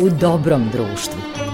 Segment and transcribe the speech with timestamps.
[0.00, 1.47] u dobrom društvu.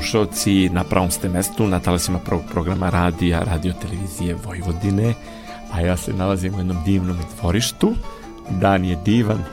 [0.00, 5.14] Slušalci, na pravom ste mestu na talasima prvog programa radija, radio televizije Vojvodine,
[5.72, 7.94] a ja se nalazim u jednom divnom dvorištu.
[8.50, 9.44] Dan je divan,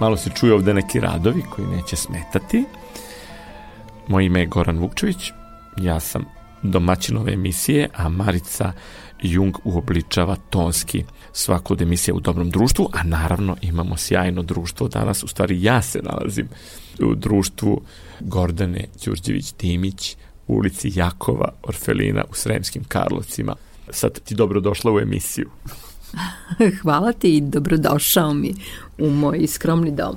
[0.00, 2.64] malo se čuje ovde neki radovi koji neće smetati.
[4.08, 5.32] Moje ime je Goran Vukčević,
[5.76, 6.24] ja sam
[6.62, 8.72] domaćin ove emisije, a Marica
[9.22, 15.22] Jung uobličava tonski svaku od emisija u dobrom društvu, a naravno imamo sjajno društvo danas,
[15.24, 16.48] u stvari ja se nalazim
[17.00, 17.80] u društvu
[18.20, 23.56] Gordane Đurđević-Timić u ulici Jakova Orfelina u Sremskim Karlovcima.
[23.90, 25.50] Sad ti dobrodošla u emisiju.
[26.82, 28.54] Hvala ti i dobrodošao mi
[28.98, 30.16] u moj skromni dom.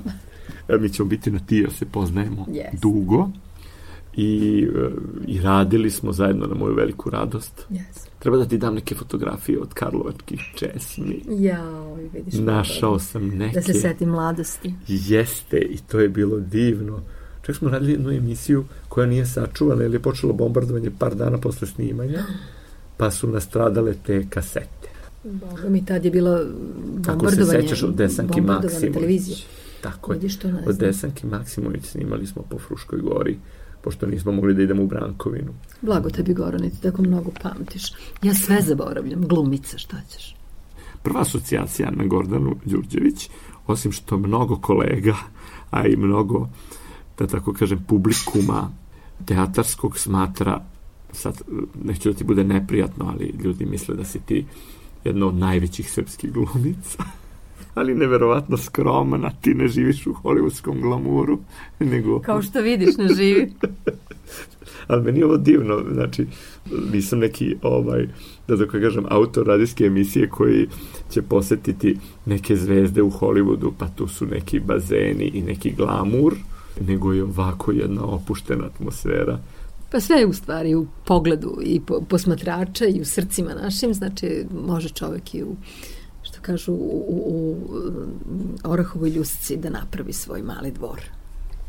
[0.68, 2.80] E, mi ćemo biti na ti, jer se poznajemo Yes.
[2.80, 3.28] dugo
[4.16, 4.90] i, e,
[5.26, 7.66] i radili smo zajedno na moju veliku radost.
[7.70, 8.08] Yes.
[8.26, 11.22] Treba da ti dam neke fotografije od Karlovačkih česmi.
[11.28, 12.34] Jao, vidiš.
[12.34, 13.54] Našao sam neke.
[13.54, 14.74] Da se setim mladosti.
[14.88, 17.00] Jeste, i to je bilo divno.
[17.42, 21.68] Čak smo radili jednu emisiju koja nije sačuvana, jer je počelo bombardovanje par dana posle
[21.68, 22.24] snimanja,
[22.96, 24.88] pa su nastradale te kasete.
[25.24, 26.38] Boga mi tad je bilo
[27.04, 27.62] Kako se bombardovanje.
[27.62, 29.46] sećaš od Desanki Maksimović?
[29.80, 30.20] Tako je.
[30.66, 30.76] Od.
[30.76, 33.38] Desanki Maksimović snimali smo po Fruškoj gori,
[33.86, 35.52] pošto nismo mogli da idemo u Brankovinu.
[35.82, 37.92] Blago tebi Goranic, tako mnogo pamtiš.
[38.22, 40.36] Ja sve zaboravljam, glumica, šta ćeš?
[41.02, 43.30] Prva asocijacija na Gordanu Đurđević,
[43.66, 45.14] osim što mnogo kolega,
[45.70, 46.48] a i mnogo,
[47.18, 48.70] da tako kažem, publikuma
[49.24, 50.64] teatarskog smatra,
[51.12, 51.42] sad
[51.84, 54.46] neću da ti bude neprijatno, ali ljudi misle da si ti
[55.04, 57.04] jedna od najvećih srpskih glumica.
[57.76, 61.38] Ali neverovatno skromna, ti ne živiš u hollywoodskom glamuru,
[61.80, 62.20] nego...
[62.20, 63.52] Kao što vidiš, ne živi.
[64.88, 66.26] Ali meni je ovo divno, znači,
[66.92, 68.08] nisam neki, ovaj,
[68.48, 70.68] da tako kažem, autor radijske emisije koji
[71.10, 76.34] će posetiti neke zvezde u Hollywoodu, pa tu su neki bazeni i neki glamur,
[76.80, 79.38] nego je ovako jedna opuštena atmosfera.
[79.92, 84.46] Pa sve je u stvari u pogledu i po, posmatrača i u srcima našim, znači
[84.66, 85.56] može čovek i u
[86.46, 86.76] kažu u,
[87.08, 87.56] u, u
[88.64, 91.00] Orahovoj ljusci da napravi svoj mali dvor.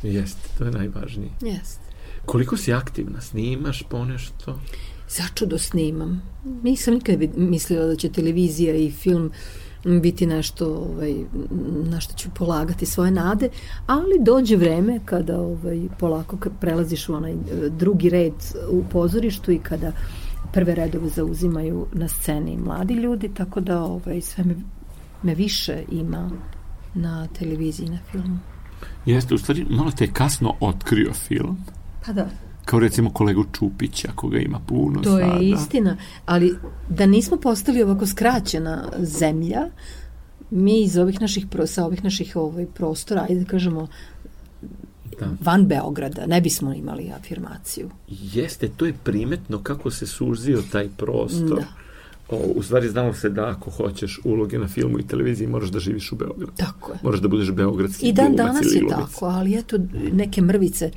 [0.04, 1.32] Jeste, to je najvažnije.
[1.42, 1.88] Jeste.
[2.26, 3.22] Koliko si aktivna?
[3.22, 4.60] Snimaš ponešto?
[5.10, 6.22] Začudo snimam.
[6.64, 9.32] Nisam nikad mislila da će televizija i film
[10.02, 11.14] biti nešto ovaj,
[11.90, 13.50] na što ću polagati svoje nade,
[13.88, 17.36] ali dođe vreme kada ovaj, polako prelaziš u onaj e,
[17.70, 18.34] drugi red
[18.70, 19.92] u pozorištu i kada
[20.53, 24.56] prve redove zauzimaju na sceni mladi ljudi, tako da ovaj, sve me,
[25.24, 26.31] me više ima
[26.94, 28.40] na televiziji, na filmu.
[29.06, 31.57] Jeste, u stvari, malo te kasno otkrio film,
[32.06, 32.30] Pa da.
[32.66, 35.24] kao recimo kolegu Čupića, koga ima puno To sada.
[35.25, 36.56] je istina, ali
[36.90, 39.62] da nismo postali ovako skraćena zemlja,
[40.50, 43.88] mi iz ovih naših, sa ovih naših ovaj, prostora, ajde da kažemo,
[45.20, 45.30] Da.
[45.42, 47.90] van Beograda, ne bismo imali afirmaciju.
[48.08, 51.60] Jeste, to je primetno kako se suzio taj prostor.
[51.60, 51.66] Da.
[52.30, 55.80] O, u stvari znamo se da ako hoćeš uloge na filmu i televiziji moraš da
[55.80, 56.52] živiš u Beogradu.
[56.58, 56.98] Tako je.
[57.04, 59.78] Moraš da budeš beogradski I dan danas je tako, ali eto,
[60.14, 60.92] neke mrvice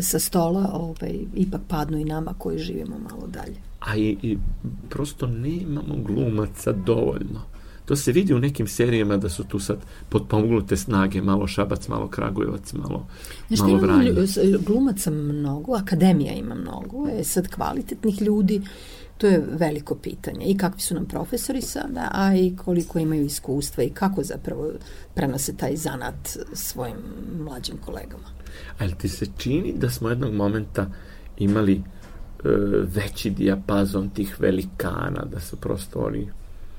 [0.00, 3.56] sa stola ovaj, ipak padnu i nama koji živimo malo dalje.
[3.80, 4.38] A i, i
[4.88, 7.55] prosto nemamo glumaca dovoljno.
[7.86, 12.08] To se vidi u nekim serijama da su tu sad potpomognute snage, malo Šabac, malo
[12.08, 13.06] Kragujevac, malo,
[13.48, 14.12] Znaš, malo Vranje.
[14.66, 18.62] glumaca mnogo, akademija ima mnogo, je sad kvalitetnih ljudi,
[19.18, 20.46] to je veliko pitanje.
[20.46, 24.72] I kakvi su nam profesori sada, a i koliko imaju iskustva i kako zapravo
[25.14, 26.96] prenose taj zanat svojim
[27.38, 28.28] mlađim kolegama.
[28.78, 30.90] Ali ti se čini da smo jednog momenta
[31.38, 31.82] imali e,
[32.94, 36.28] veći dijapazon tih velikana, da su prosto oni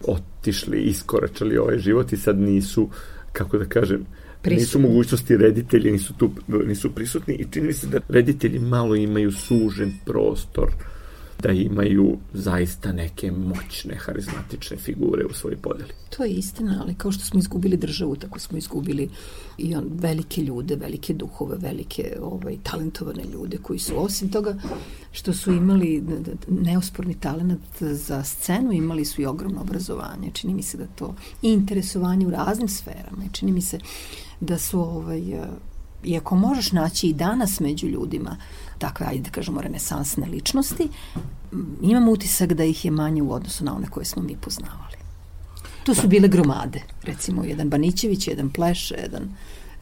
[0.03, 2.89] otišli, iskoračali ovaj život i sad nisu,
[3.33, 4.05] kako da kažem,
[4.41, 4.61] Prisutni.
[4.61, 9.31] nisu mogućnosti reditelji, nisu tu nisu prisutni i čini mi se da reditelji malo imaju
[9.31, 10.69] sužen prostor
[11.39, 15.89] da imaju zaista neke moćne, harizmatične figure u svojoj podeli.
[16.09, 19.09] To je istina, ali kao što smo izgubili državu, tako smo izgubili
[19.57, 24.55] i on, velike ljude, velike duhove, velike ovaj, talentovane ljude koji su, osim toga
[25.11, 26.03] što su imali
[26.47, 30.31] neosporni talent za scenu, imali su i ogromno obrazovanje.
[30.33, 33.23] Čini mi se da to i interesovanje u raznim sferama.
[33.31, 33.79] Čini mi se
[34.39, 35.23] da su ovaj,
[36.03, 38.37] iako možeš naći i danas među ljudima
[38.77, 40.87] takve, ajde da kažemo, renesansne ličnosti,
[41.81, 44.97] imam utisak da ih je manje u odnosu na one koje smo mi poznavali.
[45.83, 49.29] To su bile gromade, recimo jedan Banićević, jedan Pleše, jedan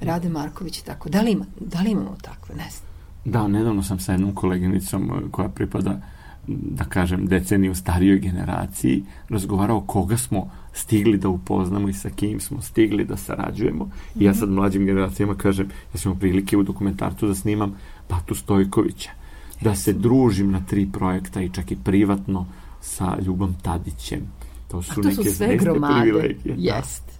[0.01, 1.09] Rade Marković i tako.
[1.09, 2.55] Da li, ima, da li imamo takve?
[2.55, 2.85] Ne znam.
[3.25, 6.01] Da, nedavno sam sa jednom koleginicom koja pripada
[6.47, 12.61] da kažem, deceniju starijoj generaciji, razgovarao koga smo stigli da upoznamo i sa kim smo
[12.61, 13.89] stigli da sarađujemo.
[14.19, 17.75] I ja sad mlađim generacijama kažem, ja sam prilike u dokumentarcu da snimam
[18.07, 19.09] Patu Stojkovića,
[19.61, 22.45] da se družim na tri projekta i čak i privatno
[22.81, 24.21] sa Ljubom Tadićem.
[24.67, 26.35] To su, a to neke su sve gromade.
[26.45, 27.03] Jest.
[27.07, 27.15] Da.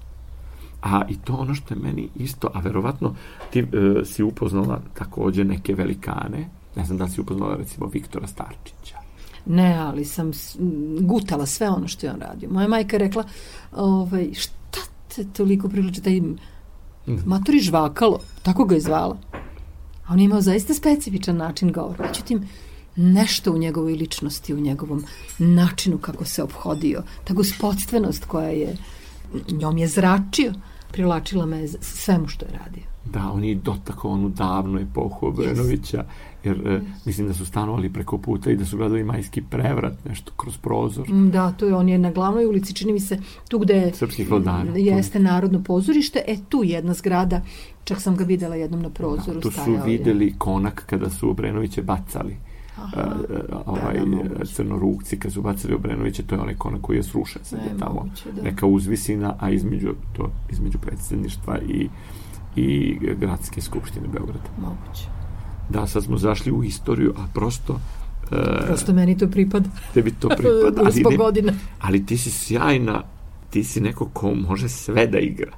[0.82, 3.16] A i to ono što je meni isto, a verovatno
[3.50, 3.70] ti uh,
[4.06, 8.98] si upoznala takođe neke velikane, ne znam da si upoznala recimo Viktora Starčića.
[9.46, 10.32] Ne, ali sam
[11.00, 12.50] gutala sve ono što je on radio.
[12.50, 13.24] Moja majka je rekla,
[13.72, 14.80] ovaj, šta
[15.16, 17.20] te toliko priliče taj mhm.
[17.26, 19.18] matori žvakalo, tako ga je zvala.
[20.08, 22.08] A on je imao zaista specifičan način govora.
[22.08, 22.48] Međutim,
[22.96, 25.04] nešto u njegovoj ličnosti, u njegovom
[25.38, 28.78] načinu kako se obhodio, ta gospodstvenost koja je
[29.52, 30.54] njom je zračio,
[30.96, 32.84] privlačila me svemu što je radio.
[33.06, 36.06] Da, on je dotakao onu davnu epohu Obrenovića,
[36.44, 36.82] jer yes.
[37.06, 41.10] mislim da su stanovali preko puta i da su gledali majski prevrat, nešto kroz prozor.
[41.10, 43.18] Mm, da, to je, on je na glavnoj ulici, čini mi se,
[43.50, 44.72] tu gde je, Srpskih vladara.
[44.76, 47.42] Jeste Narodno pozorište, e tu jedna zgrada,
[47.84, 49.40] čak sam ga videla jednom na prozoru.
[49.40, 52.38] Da, tu su videli konak kada su Obrenoviće bacali.
[52.78, 56.98] Aha, uh, ovaj da, da, crnorukci kad su bacili Obrenovića, to je onaj konak koji
[56.98, 58.42] je srušen sad je tamo moguće, da.
[58.42, 61.90] neka uzvisina a između to između predsedništva i
[62.56, 64.50] i gradske skupštine Beograda.
[64.58, 65.08] Moguće.
[65.70, 67.80] Da, sad smo zašli u istoriju, a prosto
[68.32, 69.70] Uh, prosto meni to pripada.
[69.94, 71.54] Tebi to pripada, ali, ne, godina.
[71.80, 73.04] ali ti si sjajna,
[73.50, 75.52] ti si neko ko može sve da igra.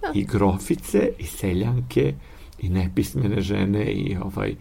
[0.00, 0.12] Da.
[0.14, 2.14] I grofice, i seljanke,
[2.58, 4.54] i nepismene žene, i ovaj,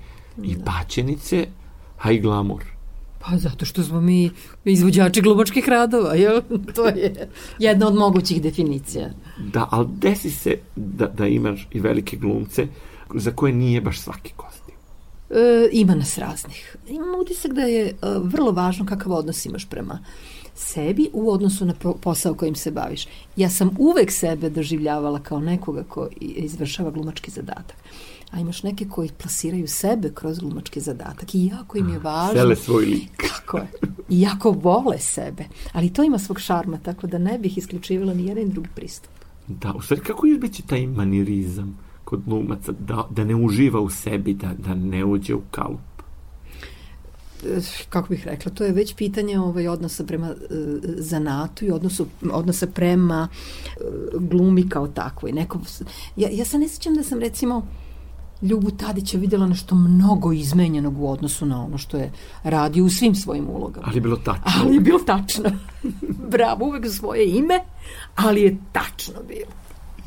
[0.44, 0.64] i da.
[0.64, 1.48] paćenice,
[2.02, 2.64] a i glamur.
[3.20, 4.32] Pa zato što smo mi
[4.66, 6.42] izvođači glumačkih radova, jel?
[6.76, 7.30] To je
[7.60, 9.10] jedna od mogućih definicija.
[9.54, 12.68] Da, ali desi se da, da imaš i velike glumce
[13.16, 14.76] za koje nije baš svaki kostim.
[15.30, 16.76] E, ima nas raznih.
[16.88, 17.94] Imam utisak da je e,
[18.24, 20.00] vrlo važno kakav odnos imaš prema
[20.56, 23.08] sebi u odnosu na posao kojim se baviš.
[23.36, 27.76] Ja sam uvek sebe doživljavala kao nekoga ko izvršava glumački zadatak
[28.32, 32.34] a imaš neke koji plasiraju sebe kroz glumački zadatak i jako im je važno.
[32.34, 33.12] Sele svoj lik.
[33.36, 33.68] Kako je.
[34.10, 35.44] I jako vole sebe.
[35.74, 39.12] Ali to ima svog šarma, tako da ne bih isključivala ni jedan drugi pristup.
[39.48, 44.34] Da, u stvari, kako biti taj manirizam kod glumaca, da, da ne uživa u sebi,
[44.34, 45.80] da, da ne uđe u kalup?
[47.90, 50.36] kako bih rekla, to je već pitanje ovaj odnosa prema uh,
[50.84, 55.32] zanatu i odnosu, odnosa prema uh, glumi kao takvoj.
[55.32, 55.60] Neko,
[56.16, 57.68] ja, ja se ne sjećam da sam recimo
[58.42, 62.12] Ljubu Tadića videla nešto mnogo izmenjenog u odnosu na ono što je
[62.44, 63.88] radio u svim svojim ulogama.
[63.88, 64.44] Ali je bilo tačno.
[64.62, 65.52] Ali je bilo tačno.
[66.32, 67.60] Bravo, uvek svoje ime,
[68.16, 69.60] ali je tačno bilo.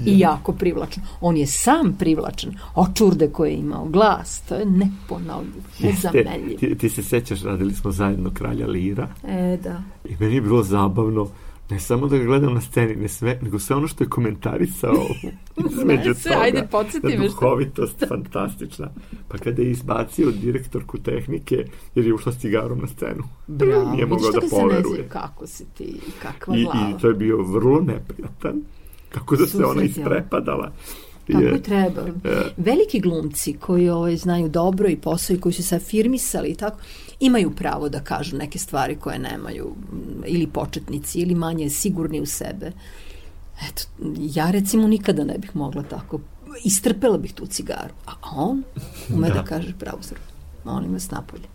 [0.07, 1.05] I jako privlačan.
[1.21, 2.55] On je sam privlačan.
[2.75, 6.59] Očurde koje je imao, glas, to je neponovljivo, nezamenljivo.
[6.61, 9.09] Ti, ti se sećaš, radili smo zajedno Kralja Lira.
[9.29, 9.83] E, da.
[10.05, 11.29] I meni je bilo zabavno
[11.71, 15.07] ne samo da ga gledam na sceni, ne sve, nego sve ono što je komentarisao
[15.71, 16.45] između sve, toga.
[16.45, 17.29] Ajde, podsjeti me.
[17.29, 18.91] Duhovitost fantastična.
[19.29, 21.65] Pa kada je izbacio direktorku tehnike,
[21.95, 23.23] jer je ušla s cigarom na scenu.
[23.47, 25.09] Bravo, Nije mogao da poveruje.
[25.09, 26.91] Kako si ti, kakva I, glava.
[26.91, 28.63] I to je bio vrlo neprijatan.
[29.09, 30.73] Kako da se ona isprepadala.
[31.27, 32.01] Tako i treba.
[32.01, 32.53] Je.
[32.57, 36.79] Veliki glumci koji ovaj, znaju dobro i posao i koji su se afirmisali i tako,
[37.21, 39.75] imaju pravo da kažu neke stvari koje nemaju
[40.27, 42.73] ili početnici ili manje sigurni u sebe.
[43.69, 43.83] Eto,
[44.19, 46.21] ja recimo nikada ne bih mogla tako.
[46.65, 47.95] Istrpela bih tu cigaru.
[48.07, 48.63] A on
[49.15, 50.23] ume da, da kaže pravo zrlo.
[50.65, 51.49] On ima snapolje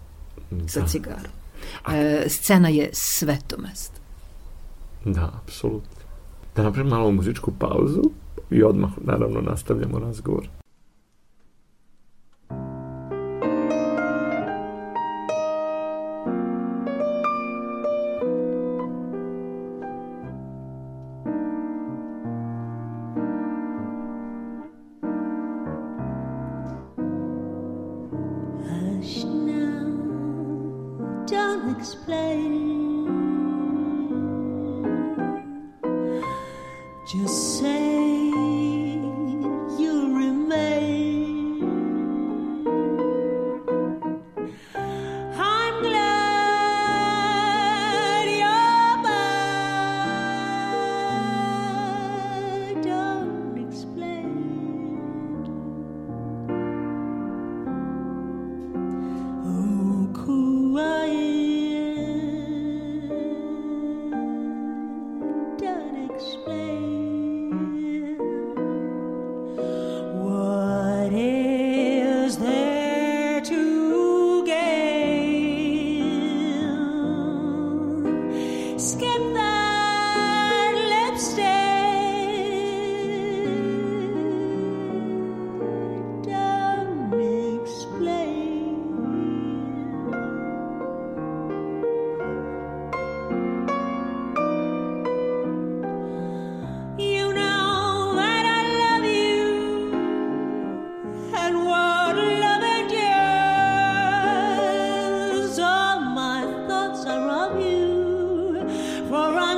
[0.52, 0.68] da.
[0.68, 1.32] sa cigarom.
[1.94, 4.00] E, scena je sveto mesto.
[5.06, 6.02] Da, apsolutno.
[6.56, 8.04] Da napravim malo muzičku pauzu
[8.52, 10.48] i odmah naravno nastavljamo razgovor.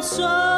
[0.10, 0.49] so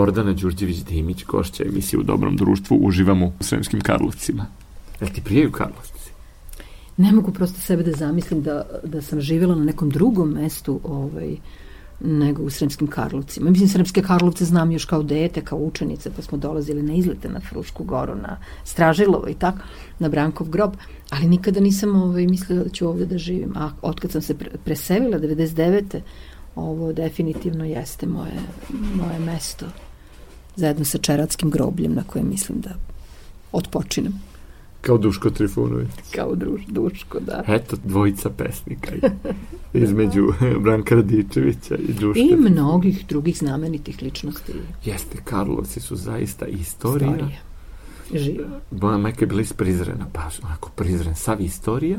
[0.00, 4.46] Gordana Đurđević-Dimić, gošća emisije u dobrom društvu, uživamo u Sremskim Karlovcima.
[5.00, 6.10] Jel ti prijaju Karlovci?
[6.96, 11.36] Ne mogu prosto sebe da zamislim da, da sam živjela na nekom drugom mestu ovaj,
[12.00, 13.50] nego u Sremskim Karlovcima.
[13.50, 17.40] Mislim, Sremske Karlovce znam još kao dete, kao učenice, pa smo dolazili na izlete na
[17.40, 19.58] Frušku goru, na Stražilovo i tako,
[19.98, 20.72] na Brankov grob,
[21.10, 23.52] ali nikada nisam ovaj, mislila da ću ovde da živim.
[23.56, 26.00] A otkad sam se pre preselila, 99
[26.56, 28.40] ovo definitivno jeste moje,
[28.94, 29.66] moje mesto
[30.60, 32.70] zajedno sa Čeratskim grobljem na kojem mislim da
[33.52, 34.12] otpočinem.
[34.80, 35.88] Kao Duško Trifunović.
[36.14, 37.44] Kao druž, Duško, da.
[37.48, 38.90] Eto, dvojica pesnika
[39.84, 40.32] između
[40.64, 42.20] Branka Radičevića i Duška.
[42.20, 44.52] I mnogih drugih znamenitih ličnosti.
[44.84, 47.10] Jeste, Karlovci su zaista istorija.
[47.10, 47.40] Istorija.
[48.14, 48.60] Živa.
[48.70, 51.98] Moja majka je bila iz Prizrena, pa onako Prizren, sav istorija,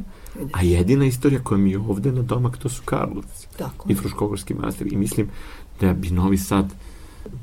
[0.52, 3.48] a jedina istorija koja mi je ovde na domak, to su Karlovci.
[3.58, 3.92] Tako.
[3.92, 4.94] I Fruškogorski master.
[4.94, 5.30] I mislim
[5.80, 6.74] da bi Novi Sad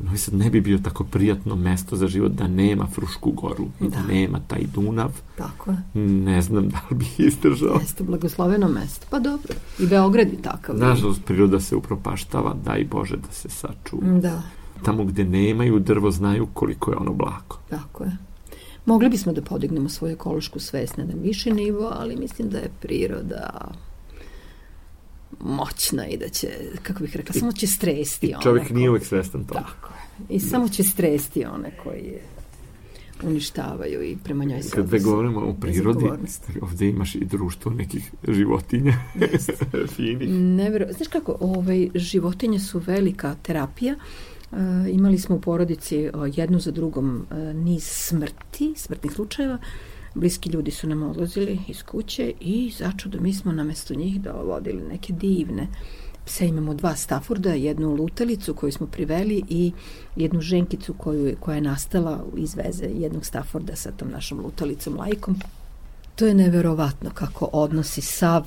[0.05, 3.85] Novi Sad ne bi bio tako prijatno mesto za život da nema Frušku goru i
[3.85, 5.21] da, da nema taj Dunav.
[5.37, 6.01] Tako je.
[6.01, 7.79] Ne znam da li bi izdržao.
[7.79, 9.07] Mesto, blagosloveno mesto.
[9.11, 9.55] Pa dobro.
[9.79, 10.77] I Beograd je takav.
[10.79, 14.19] Nažalost, priroda se upropaštava, daj Bože da se sačuva.
[14.21, 14.43] Da.
[14.85, 17.59] Tamo gde nemaju drvo znaju koliko je ono blako.
[17.71, 18.17] Tako je.
[18.87, 23.71] Mogli bismo da podignemo svoju ekološku svest na viši nivo, ali mislim da je priroda
[25.41, 26.49] moćna i da će,
[26.83, 29.61] kako bih rekla, I, samo će stresti i čovjek one nije uvek svestan toga.
[29.61, 30.37] Tako je.
[30.37, 32.23] I samo će stresti one koji je
[33.23, 36.05] uništavaju i prema njoj se Kad govorimo o prirodi,
[36.61, 38.93] ovde imaš i društvo nekih životinja
[39.95, 40.29] finih.
[40.31, 43.95] Nevero, znaš kako, ovaj, životinje su velika terapija.
[44.53, 44.57] E,
[44.91, 49.59] imali smo u porodici o, jednu za drugom e, niz smrti, smrtnih slučajeva.
[50.19, 55.13] Bliski ljudi su nam odlazili iz kuće i začudo mi smo namesto njih dovodili neke
[55.13, 55.67] divne
[56.25, 56.47] pse.
[56.47, 59.73] Imamo dva Stafforda, jednu lutalicu koju smo priveli i
[60.17, 65.37] jednu ženkicu koju, koja je nastala iz veze jednog Stafforda sa tom našom lutalicom lajkom
[66.19, 68.47] to je neverovatno kako odnosi sav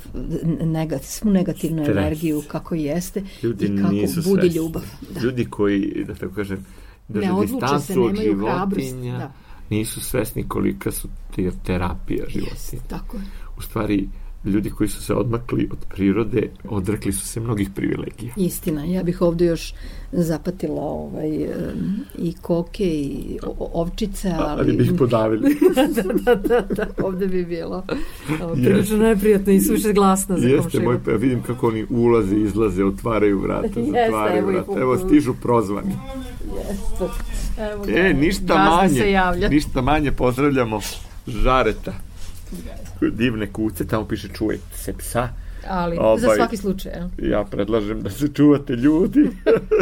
[0.61, 1.97] negat, svu negativnu Stres.
[1.97, 4.57] energiju kako jeste ljudi i kako nisu budi svesni.
[4.57, 4.83] ljubav.
[5.13, 5.19] Da.
[5.19, 6.65] Ljudi koji, da tako kažem,
[7.07, 9.31] drže ne distancu se, od životinja, da.
[9.71, 12.55] Nisu svesni kolika su te terapija životinja.
[12.55, 13.23] Yes, tako je.
[13.57, 14.09] U stvari,
[14.45, 18.33] ljudi koji su se odmakli od prirode, odrekli su se mnogih privilegija.
[18.37, 19.73] Istina, ja bih ovde još
[20.11, 21.47] zapatila ovaj,
[22.17, 24.61] i koke i ovčice, ali...
[24.61, 25.57] Ali bi ih podavili.
[25.75, 27.83] da, da, da, da, ovde bi bilo
[28.53, 33.39] prilično neprijatno i suše glasno za Jeste, moj, pa vidim kako oni ulaze, izlaze, otvaraju
[33.39, 34.79] vrata, zatvaraju evo vrata.
[34.79, 35.93] Evo, stižu prozvani.
[37.57, 40.79] Evo ga, e, ništa manje, ništa manje pozdravljamo
[41.27, 41.93] Žareta.
[43.11, 45.29] Divne kuce, tamo piše čuvajte se psa.
[45.69, 46.91] Ali, Obaj, za svaki slučaj.
[46.91, 47.09] Ja.
[47.17, 49.29] ja predlažem da se čuvate ljudi.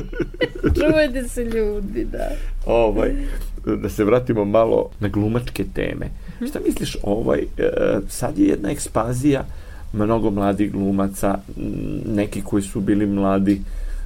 [0.79, 2.29] čuvajte se ljudi, da.
[2.65, 3.11] Ovaj,
[3.65, 6.07] da se vratimo malo na glumačke teme.
[6.39, 6.47] Hmm.
[6.47, 7.69] Šta misliš, ovaj, e,
[8.09, 9.45] sad je jedna ekspanzija
[9.93, 11.39] mnogo mladih glumaca,
[12.05, 13.61] neki koji su bili mladi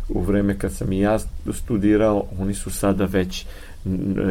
[0.10, 1.20] u vreme kad sam i ja
[1.54, 3.46] studirao, oni su sada već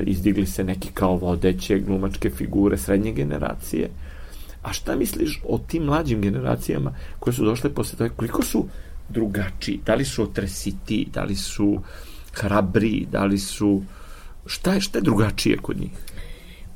[0.07, 3.89] izdigli se neki kao vodeće glumačke figure srednje generacije.
[4.63, 8.15] A šta misliš o tim mlađim generacijama koje su došle posle toga?
[8.17, 8.67] Koliko su
[9.09, 9.81] drugačiji?
[9.87, 11.09] Da li su otresiti?
[11.13, 11.79] Da li su
[12.33, 13.07] hrabri?
[13.13, 13.83] Da li su...
[14.47, 15.91] Šta je, šta je drugačije kod njih?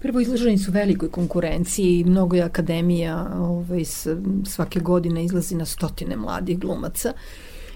[0.00, 3.84] Prvo izloženi su velikoj konkurenciji i mnogo je akademija ovaj,
[4.44, 7.12] svake godine izlazi na stotine mladih glumaca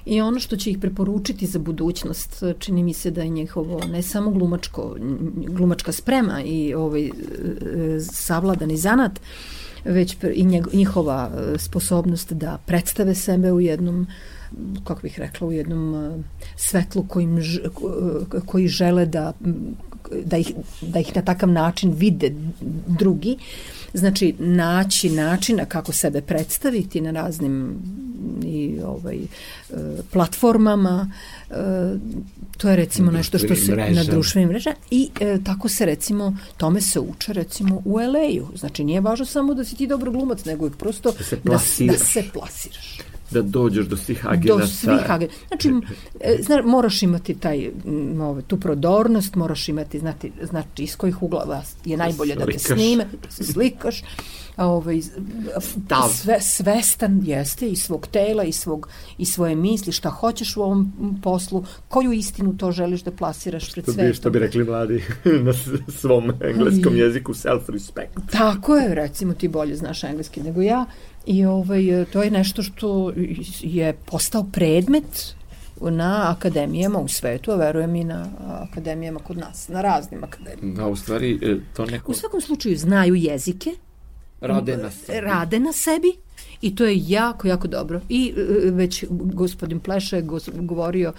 [0.06, 4.02] i ono što će ih preporučiti za budućnost čini mi se da je njihovo ne
[4.02, 4.96] samo glumačko
[5.48, 7.10] glumačka sprema i ovaj e,
[8.00, 9.20] savladani zanat
[9.84, 14.06] već i njihova e, sposobnost da predstave sebe u jednom
[14.84, 16.22] kako bih rekla, u jednom e,
[16.56, 17.38] svetlu kojim,
[18.46, 19.32] koji žele da,
[20.24, 20.52] da, ih,
[20.82, 22.34] da ih na takav način vide
[22.86, 23.36] drugi.
[23.94, 27.74] Znači, naći načina kako sebe predstaviti na raznim
[28.44, 29.24] i ovaj e,
[30.12, 31.12] platformama
[31.50, 31.54] e,
[32.56, 33.94] to je recimo nešto što se mreža.
[33.94, 34.76] na društvenim mrežama.
[34.90, 39.54] I e, tako se recimo tome se uče recimo u LA-u znači nije važno samo
[39.54, 42.98] da si ti dobro glumac nego je prosto da se plasiraš, da, da se plasiraš
[43.30, 44.60] da dođeš do svih agenata.
[44.60, 45.34] Do svih agenata.
[45.48, 45.72] Znači,
[46.20, 47.70] e, zna, moraš imati taj,
[48.20, 53.06] ove, tu prodornost, moraš imati, znati, znači iz kojih uglava je najbolje da te snime,
[53.28, 54.02] slikaš,
[54.56, 55.00] ovaj,
[56.10, 60.92] sve, svestan jeste i svog tela i, svog, i svoje misli, šta hoćeš u ovom
[61.22, 64.14] poslu, koju istinu to želiš da plasiraš pred svetom.
[64.14, 65.04] Što bi rekli mladi
[65.46, 65.52] na
[65.88, 68.30] svom engleskom jeziku, self-respect.
[68.32, 70.86] Tako je, recimo ti bolje znaš engleski nego ja
[71.26, 73.12] i ovaj, to je nešto što
[73.60, 75.34] je postao predmet
[75.80, 78.26] na akademijama u svetu, a verujem i na
[78.70, 80.74] akademijama kod nas, na raznim akademijama.
[80.74, 82.12] Da, u stvari e, to neko...
[82.12, 83.70] U svakom slučaju znaju jezike,
[84.40, 85.20] Rade na sebi.
[85.20, 86.12] Rade na sebi
[86.60, 88.00] i to je jako, jako dobro.
[88.08, 91.12] I e, već gospodin Pleša je govorio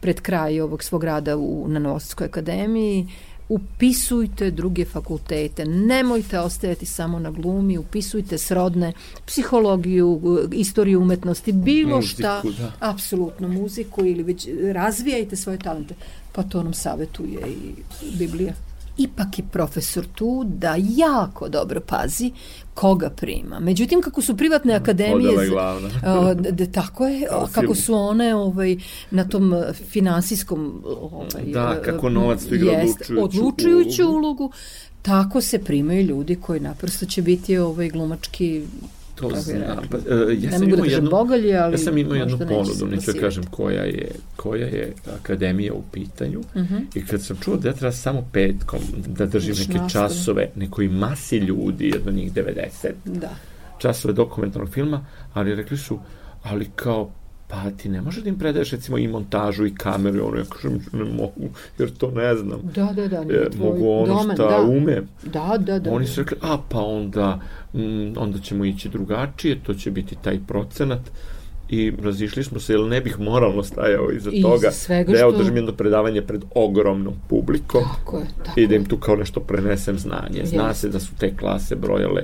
[0.00, 3.06] pred kraj ovog svog rada u, na Novosadskoj akademiji
[3.48, 8.92] upisujte druge fakultete, nemojte ostajati samo na glumi, upisujte srodne,
[9.26, 10.20] psihologiju,
[10.52, 12.72] istoriju umetnosti, bilo muziku, šta, da.
[12.80, 15.94] apsolutno muziku ili već razvijajte svoje talente.
[16.32, 17.74] Pa to nam savetuje i
[18.18, 18.54] Biblija
[18.98, 22.32] ipak je profesor tu da jako dobro pazi
[22.74, 23.60] koga prima.
[23.60, 25.30] Međutim, kako su privatne akademije...
[25.30, 25.88] Podala je glavna.
[26.50, 28.76] da, tako je, kako su one ovaj,
[29.10, 29.54] na tom
[29.90, 30.82] finansijskom...
[30.86, 34.18] Ovaj, da, kako novac tu igra odlučujuću, odlučujuću ulogu.
[34.18, 34.52] ulogu
[35.02, 38.62] tako se primaju ljudi koji naprosto će biti ovaj glumački
[39.20, 39.88] To znam.
[39.90, 40.04] Pa, uh,
[40.42, 41.74] ja ne mogu da kažem jednu, bogalje, ali...
[41.74, 46.38] Ja sam imao jednu ponudu, neću da kažem koja je, koja je akademija u pitanju.
[46.38, 46.74] Uh mhm.
[46.74, 46.82] -huh.
[46.94, 51.36] I kad sam čuo da ja treba samo petkom da držim neke časove nekoj masi
[51.36, 53.30] ljudi, jedno njih 90, da.
[53.78, 55.98] časove dokumentarnog filma, ali rekli su,
[56.42, 57.10] ali kao
[57.48, 60.80] pa ti ne možeš da im predaješ recimo i montažu i kameru ono, ja kažem
[60.92, 62.60] ne mogu, jer to ne znam.
[62.74, 63.16] Da, da, da.
[63.16, 64.60] E, mogu ono domen, šta da.
[64.60, 65.02] ume.
[65.22, 65.92] Da, da, da.
[65.92, 67.40] Oni su rekli, a pa onda,
[67.74, 71.00] mm, onda ćemo ići drugačije, to će biti taj procenat
[71.68, 74.70] i razišli smo se, jer ne bih moralno stajao iza I toga
[75.06, 78.96] da ja održim jedno predavanje pred ogromnom publikom tako je, tako i da im tu
[78.96, 80.44] kao nešto prenesem znanje.
[80.44, 80.72] Zna yes.
[80.74, 82.22] se da su te klase brojale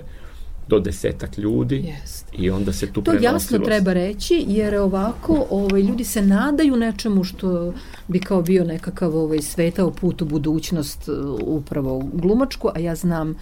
[0.68, 2.26] do desetak ljudi Jest.
[2.32, 3.30] i onda se tu to prenosilo.
[3.30, 7.74] To jasno treba reći jer ovako ovaj, ljudi se nadaju nečemu što
[8.08, 12.94] bi kao bio nekakav ovaj, svetao put u budućnost uh, upravo u glumačku, a ja
[12.94, 13.34] znam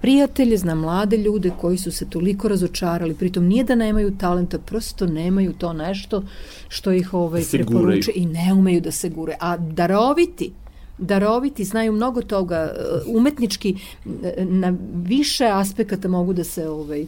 [0.00, 5.06] prijatelje, znam mlade ljude koji su se toliko razočarali, pritom nije da nemaju talenta, prosto
[5.06, 6.22] nemaju to nešto
[6.68, 9.36] što ih ovaj, preporuče i ne umeju da se gure.
[9.40, 10.52] A daroviti,
[10.98, 12.72] daroviti, znaju mnogo toga, e,
[13.06, 17.06] umetnički e, na više aspekata mogu da se ovaj, e,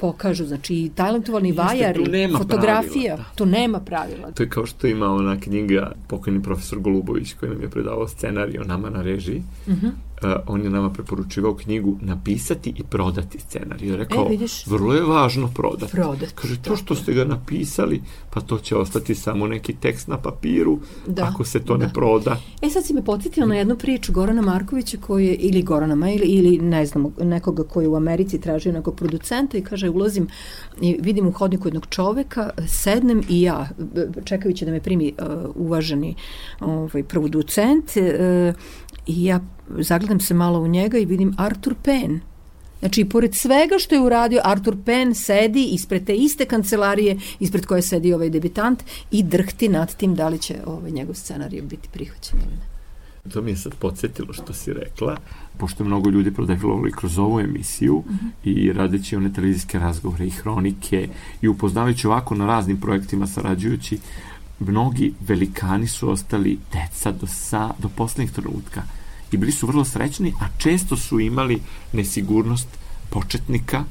[0.00, 2.04] pokažu, znači i talentovani vajari,
[2.38, 3.34] fotografija, pravila, da.
[3.34, 4.30] to nema pravila.
[4.30, 8.58] To je kao što ima ona knjiga pokojni profesor Golubović koji nam je predavao scenarij
[8.58, 9.86] o nama na režiji, uh mhm.
[9.86, 10.07] -huh.
[10.22, 13.96] Uh, on je nama preporučivao knjigu napisati i prodati scenarij.
[13.96, 14.66] Rekao, E, vidiš.
[14.66, 15.92] vrlo je važno prodati.
[15.92, 20.18] Prodati, Kaže, to što ste ga napisali, pa to će ostati samo neki tekst na
[20.18, 21.86] papiru, Da, ako se to da.
[21.86, 22.36] ne proda.
[22.62, 26.20] E sad si me podsjetila na jednu priču Gorana Markovića koji je, ili Gorana Mail,
[26.24, 30.28] ili ne znam, nekoga koji je u Americi tražio nekog producenta i kaže ulazim
[30.80, 33.68] i vidim u hodniku jednog čoveka, sednem i ja,
[34.24, 36.14] čekajući da me primi uh, uvaženi
[36.60, 38.54] ovaj, producent uh,
[39.06, 39.40] i ja
[39.78, 42.20] zagledam se malo u njega i vidim Arthur Penn.
[42.78, 47.82] Znači, pored svega što je uradio, Arthur Penn sedi ispred te iste kancelarije ispred koje
[47.82, 52.38] sedi ovaj debitant i drhti nad tim da li će ovaj njegov scenarij biti prihvaćen
[52.38, 52.78] ili ne.
[53.32, 55.16] To mi je sad podsjetilo što si rekla,
[55.58, 58.26] pošto je mnogo ljudi prodefilovali kroz ovu emisiju Mhm.
[58.44, 61.08] i radeći one televizijske razgovore i hronike
[61.42, 63.98] i upoznavajući ovako na raznim projektima sarađujući,
[64.60, 68.82] mnogi velikani su ostali deca do, sa, do poslednjeg trenutka
[69.32, 71.60] i bili su vrlo srećni, a često su imali
[71.92, 72.68] nesigurnost
[73.10, 73.84] početnika.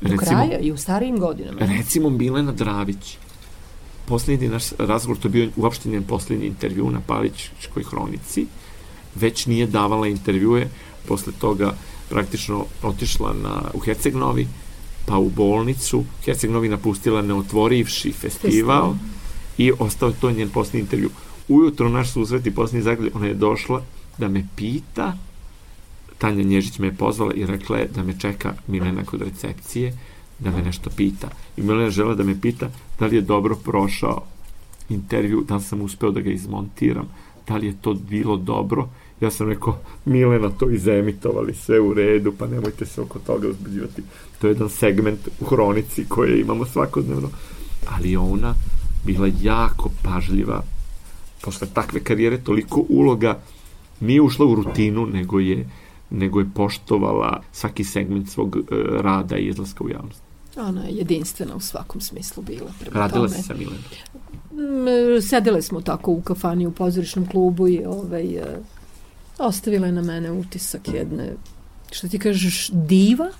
[0.00, 1.58] Do kraja i u starijim godinama.
[1.60, 3.16] Recimo Milena Dravić.
[4.06, 8.46] Poslednji naš razgovor, to je bio uopšte njen poslednji intervju na Palićkoj hronici.
[9.14, 10.68] Već nije davala intervjue,
[11.08, 11.74] posle toga
[12.08, 14.46] praktično otišla na, u Herceg-Novi,
[15.06, 16.04] pa u bolnicu.
[16.26, 18.94] Herceg-Novi napustila neotvorivši festival, Festival.
[19.58, 21.10] i ostao je to njen poslednji intervju.
[21.48, 23.82] Ujutro naš susret i poslednji zagrlje, ona je došla
[24.18, 25.16] da me pita,
[26.18, 29.98] Tanja Nježić me je pozvala i rekla je da me čeka Milena kod recepcije,
[30.38, 31.28] da me nešto pita.
[31.56, 34.22] I Milena žela da me pita da li je dobro prošao
[34.88, 37.08] intervju, da li sam uspeo da ga izmontiram,
[37.48, 38.88] da li je to bilo dobro.
[39.20, 44.02] Ja sam rekao, Milena, to izemitovali, sve u redu, pa nemojte se oko toga uzbuđivati.
[44.40, 47.30] To je jedan segment u hronici koje imamo svakodnevno.
[47.86, 48.54] Ali ona
[49.04, 50.62] bila jako pažljiva
[51.42, 53.38] posle takve karijere, toliko uloga
[54.04, 55.68] nije ušla u rutinu, nego je
[56.10, 58.62] nego je poštovala svaki segment svog e,
[59.00, 60.22] rada i izlaska u javnost.
[60.56, 62.70] Ona je jedinstvena u svakom smislu bila.
[62.80, 63.36] Prema Radila tome.
[63.36, 63.80] si sa Milenom.
[64.52, 68.58] Mm, Sedele smo tako u kafani u pozorišnom klubu i ovaj, e,
[69.38, 71.32] ostavila je na mene utisak jedne,
[71.92, 73.30] što ti kažeš, diva,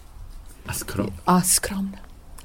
[0.66, 1.06] A skrom.
[1.24, 1.98] a skromna.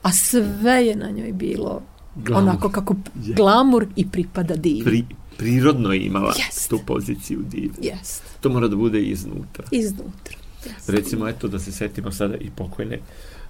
[0.03, 1.82] A sve je na njoj bilo
[2.15, 2.43] Glamur.
[2.43, 3.34] onako kako Je.
[3.34, 4.84] glamur i pripada divi.
[4.84, 5.05] Pri,
[5.39, 6.69] prirodno je imala Jest.
[6.69, 7.71] tu poziciju div.
[7.82, 9.65] Jest, To mora da bude iznutra.
[9.71, 10.38] iznutra.
[10.65, 10.89] Jest.
[10.89, 12.99] Recimo, eto, da se setimo sada i pokojne,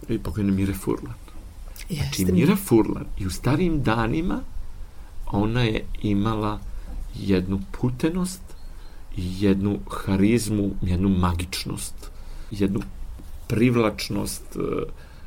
[0.10, 1.14] i pokojne Mire Furlan.
[1.90, 2.34] Znači, Jeste.
[2.34, 4.42] Mira Furlan i u starijim danima
[5.26, 6.60] ona je imala
[7.16, 8.42] jednu putenost
[9.18, 11.96] i jednu harizmu, jednu magičnost,
[12.52, 12.82] jednu
[13.48, 14.60] privlačnost e,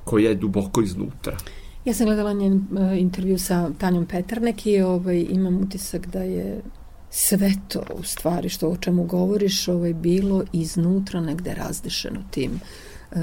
[0.04, 1.36] koja je duboko iznutra.
[1.84, 6.62] Ja sam gledala njen uh, intervju sa Tanjom Petarnek i ovaj, imam utisak da je
[7.10, 13.18] sve to u stvari što o čemu govoriš ovaj, bilo iznutra negde razdešeno tim uh,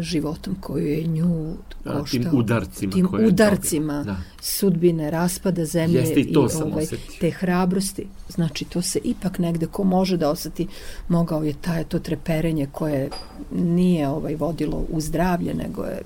[0.00, 2.38] životom koju je nju Da, tim koštao.
[2.38, 4.02] udarcima tim udarcima.
[4.04, 4.16] Da.
[4.40, 6.86] sudbine, raspada zemlje Jeste i to i ovaj,
[7.20, 8.06] te hrabrosti.
[8.28, 10.66] Znači, to se ipak negde ko može da oseti,
[11.08, 13.10] mogao je taj, to treperenje koje
[13.52, 16.02] nije ovaj vodilo u zdravlje, nego je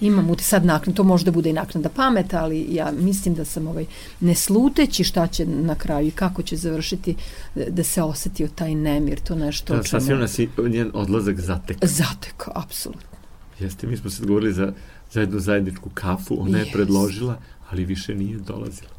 [0.00, 3.44] imam ut sad naknad, to može da bude i naknada pameta, ali ja mislim da
[3.44, 3.86] sam ovaj,
[4.20, 7.14] ne sluteći šta će na kraju i kako će završiti,
[7.54, 11.88] da se osetio taj nemir, to nešto Da, sasvim nas i njen odlazak zatekao.
[11.88, 13.18] Zatekao, apsolutno.
[13.60, 14.72] Jeste, mi smo se dogovorili za,
[15.12, 16.72] za jednu zajedničku kafu, ona je Jest.
[16.72, 17.38] predložila,
[17.70, 18.90] ali više nije dolazila.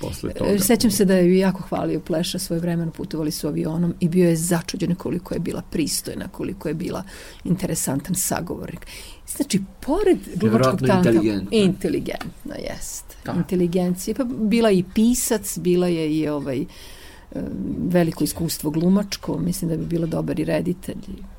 [0.00, 0.50] Posle toga.
[0.50, 4.28] E, Sećam se da je jako hvalio Pleša svoje vremena, putovali su avionom i bio
[4.28, 7.02] je začuđen koliko je bila pristojna, koliko je bila
[7.44, 8.86] interesantan sagovornik.
[9.28, 11.10] Znači, pored glumačkog talenta...
[11.10, 11.48] inteligentna.
[11.52, 13.04] Inteligentna, jest.
[13.24, 13.32] Da.
[13.32, 14.14] Inteligencija.
[14.14, 16.64] Pa bila je i pisac, bila je i ovaj
[17.88, 20.96] veliko iskustvo glumačko, mislim da bi bila dobar i reditelj.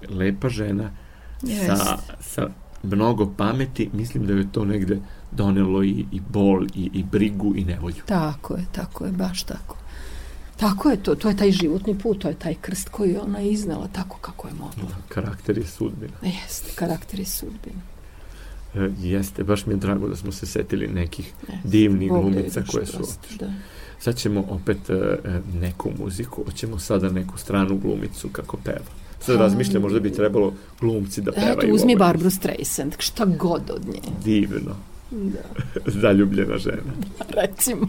[0.09, 0.91] Lepa žena
[1.43, 1.65] Jest.
[1.65, 2.49] sa, sa
[2.83, 4.99] mnogo pameti, mislim da je to negde
[5.31, 8.03] donelo i, i bol, i, i brigu, i nevolju.
[8.05, 9.77] Tako je, tako je, baš tako.
[10.57, 13.41] Tako je to, to je taj životni put, to je taj krst koji je ona
[13.41, 14.95] iznala tako kako je mogla.
[15.09, 16.13] Karakter je sudbina.
[16.21, 17.81] Jeste, karakter i sudbina.
[18.75, 21.67] E, jeste, baš mi je drago da smo se setili nekih Jeste.
[21.67, 23.47] divnih da glumica koje su otišle.
[23.47, 23.53] Da.
[23.99, 28.85] Sad ćemo opet e, e, neku muziku, hoćemo sada neku stranu glumicu kako peva.
[29.19, 31.53] Sad razmišljam, možda bi trebalo glumci da pevaju.
[31.57, 31.99] Eto, uzmi ovo.
[31.99, 34.01] Barbara Streisand, šta god od nje.
[34.23, 34.75] Divno.
[35.11, 35.39] Da,
[36.01, 36.93] Zaljubljena žena.
[37.41, 37.87] recimo.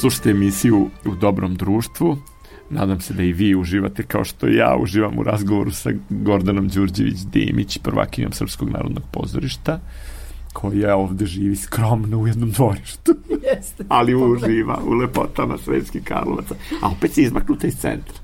[0.00, 2.16] Slušajte emisiju U dobrom društvu.
[2.70, 7.78] Nadam se da i vi uživate kao što ja uživam u razgovoru sa Gordanom Đurđević-Dimić,
[7.82, 9.80] prvakinjom Srpskog narodnog pozorišta,
[10.52, 13.14] koja ovde živi skromno u jednom dvorištu,
[13.56, 13.84] Jeste.
[13.88, 16.54] ali uživa u lepotama Svetskih Karlovaca.
[16.82, 18.18] A opet se izmaknuta iz centra.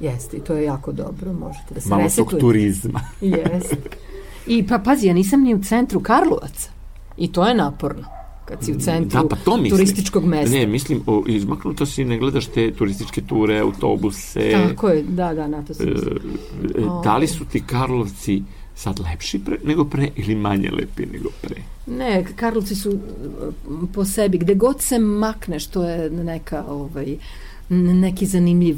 [0.00, 2.40] Jeste, i to je jako dobro, možete da se Malo tog resetujete.
[2.40, 3.00] turizma.
[3.20, 3.76] Jeste.
[4.56, 6.70] I pa pazi, ja nisam ni u centru Karlovaca.
[7.16, 8.17] I to je naporno.
[8.48, 9.70] Kad si u centru Da, pa to mislim.
[9.70, 10.56] turističkog mesta.
[10.56, 14.52] Ne, mislim, o, izmaknuto si, ne gledaš te turističke ture, autobuse.
[14.52, 18.42] Tako je, da, da, na to sam E, e, da li su ti Karlovci
[18.74, 21.56] sad lepši pre, nego pre ili manje lepi nego pre?
[21.86, 22.98] Ne, Karlovci su
[23.94, 27.16] po sebi, gde god se makneš, to je neka, ovaj,
[27.70, 28.76] neki zanimljiv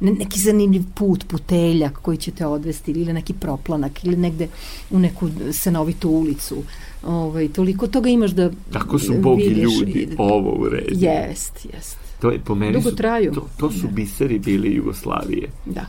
[0.00, 4.48] neki zanimljiv put, puteljak koji će te odvesti ili neki proplanak ili negde
[4.90, 6.56] u neku senovitu ulicu.
[7.02, 11.04] Ovaj, toliko toga imaš da Tako su Bog i vidiš ljudi i- ovo uredili.
[11.04, 11.96] Jest, jest.
[12.20, 13.32] To je po meni Dugo su, traju.
[13.32, 13.88] To, to su Da.
[13.88, 15.48] biseri bili Jugoslavije.
[15.66, 15.86] Da,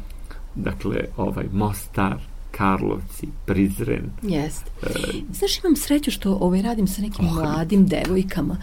[0.55, 2.17] Dakle, ovaj Mostar,
[2.61, 4.09] Karlovci, Prizren.
[4.23, 4.63] jest.
[4.83, 4.87] E,
[5.33, 7.33] Znaš, imam sreću što ovaj, radim sa nekim Oh.
[7.33, 8.57] mladim devojkama.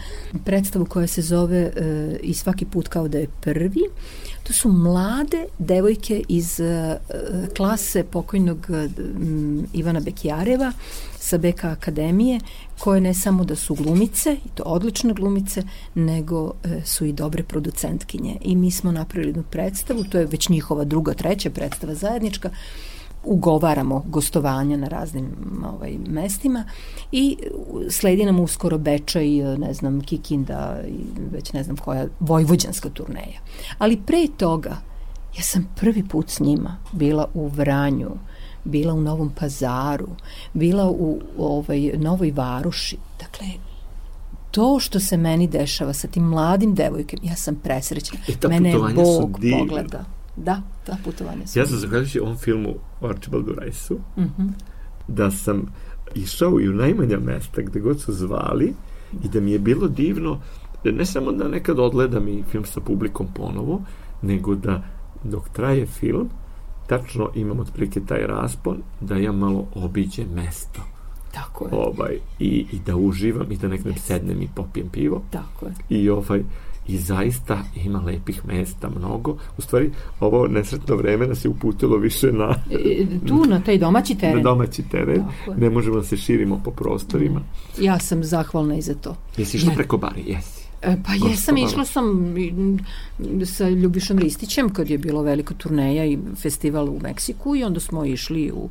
[0.45, 1.71] Predstavu koja se zove e,
[2.23, 3.81] I svaki put kao da je prvi.
[4.43, 6.97] To su mlade devojke iz e,
[7.57, 10.71] klase pokojnog e, m, Ivana Bekjareva
[11.19, 12.39] sa BK Akademije,
[12.79, 15.63] koje ne samo da su glumice, i to odlične glumice,
[15.95, 18.37] nego e, su i dobre producentkinje.
[18.41, 22.49] I mi smo napravili jednu predstavu, to je već njihova druga, treća predstava zajednička,
[23.23, 25.25] ugovaramo gostovanja na raznim
[25.65, 26.63] ovaj, mestima
[27.11, 27.37] i
[27.89, 33.39] sledi nam uskoro Bečaj, ne znam, Kikinda i već ne znam koja vojvođanska turneja.
[33.77, 34.77] Ali pre toga
[35.37, 38.09] ja sam prvi put s njima bila u Vranju,
[38.63, 40.07] bila u Novom pazaru,
[40.53, 42.97] bila u ovaj, Novoj Varuši.
[43.19, 43.47] Dakle,
[44.51, 48.19] to što se meni dešava sa tim mladim devojkem, ja sam presrećna.
[48.27, 50.05] E, Mene Bog pogleda.
[50.39, 52.69] Da, ta putovanja su Ja sam zahvaljujući ovom filmu
[53.01, 54.47] o Archibaldu Rajsu, Mhm.
[55.07, 55.65] da sam
[56.15, 58.73] išao i u najmanja mesta gde god su zvali
[59.23, 60.39] i da mi je bilo divno
[60.83, 63.81] ne samo da nekad odgledam i film sa publikom ponovo,
[64.21, 64.83] nego da
[65.23, 66.29] dok traje film
[66.87, 70.81] tačno imam otprilike taj raspon da ja malo obiđem mesto
[71.33, 75.65] Tako je, ovaj, i, i da uživam i da nekad sednem i popijem pivo tako
[75.65, 75.71] je.
[75.89, 76.43] i ovaj
[76.89, 79.37] i zaista ima lepih mesta mnogo.
[79.57, 84.13] U stvari, ovo nesretno vreme nas je uputilo više na, E, tu na taj domaći
[84.13, 84.43] na teren.
[84.43, 85.23] domaći teren.
[85.37, 85.57] Tako je.
[85.57, 87.41] Ne možemo da se širimo po prostorima.
[87.79, 89.15] Ja sam zahvalna i za to.
[89.37, 90.23] Jesi išla preko Bari?
[90.27, 90.59] Jesi.
[90.81, 92.35] E, pa jesam, išla sam
[93.45, 98.05] sa Ljubišom Ristićem kad je bilo velika turneja i festival u Meksiku i onda smo
[98.05, 98.69] išli u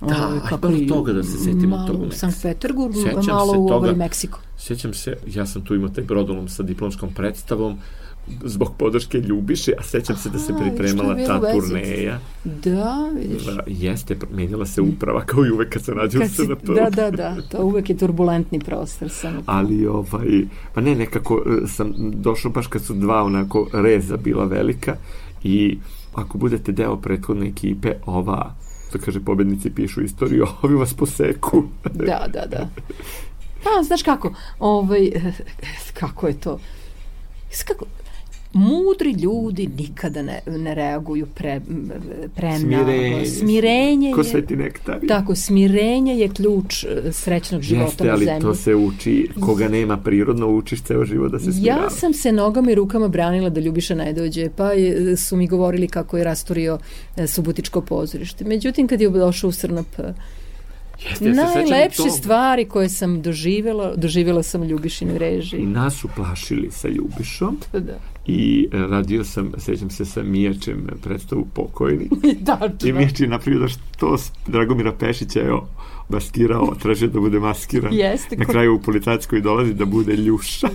[0.00, 2.10] Da, ovaj, aj, baš toga da se setimo malo tog u u.
[2.10, 3.74] Sankt Peterburg, Sećam malo u toga.
[3.74, 4.38] ovaj Meksiko.
[4.58, 7.78] Sjećam se, ja sam tu imao taj brodolom sa diplomskom predstavom
[8.44, 12.18] zbog podrške Ljubiše, a sećam se da se pripremala je ta turneja.
[12.44, 13.44] Da, vidiš.
[13.44, 16.66] Da, jeste, menjala se uprava kao i uvek kad se nađe u Kad si, SNP.
[16.74, 19.08] da, da, da, to uvek je turbulentni prostor.
[19.10, 19.42] Sam.
[19.46, 20.44] ali ovaj,
[20.74, 24.96] pa ne, nekako e, sam došao baš kad su dva onako reza bila velika
[25.44, 25.78] i
[26.14, 28.54] ako budete deo prethodne ekipe, ova
[28.96, 31.62] što kaže pobednici pišu istoriju, a ovi vas poseku.
[31.84, 32.68] Da, da, da.
[33.64, 35.10] Pa, znaš kako, ovaj,
[36.00, 36.58] kako je to,
[37.66, 37.84] kako,
[38.56, 41.60] mudri ljudi nikada ne, ne reaguju pre,
[42.36, 43.26] pre Smirenje.
[43.26, 44.98] Smirenje Ko sveti nektar.
[45.08, 48.40] tako, smirenje je ključ e, srećnog života Jeste, na ali zemlji.
[48.42, 51.82] to se uči, koga nema prirodno, učiš ceo život da se smirava.
[51.82, 54.70] Ja sam se nogama i rukama branila da Ljubiša ne dođe, pa
[55.18, 56.78] su mi govorili kako je rastorio
[57.16, 58.44] e, Subotičko pozorište.
[58.44, 60.14] Međutim, kad je došao u Srnap, e,
[61.04, 65.66] Jeste, ja najlepše stvari koje sam doživjela, doživjela sam I režiji.
[65.66, 68.15] nas su plašili sa Ljubišom Da.
[68.26, 72.08] I e, radio sam, sećam se sa Mijačem predstavu Pokojni.
[72.46, 72.88] Tačno.
[72.88, 75.52] I Mijač je napravio da što Dragomira Pešića je
[76.08, 77.94] maskirao, tražio da bude maskiran.
[77.94, 80.68] Jeste, Na kraju u policijskoj dolazi da bude Ljuša.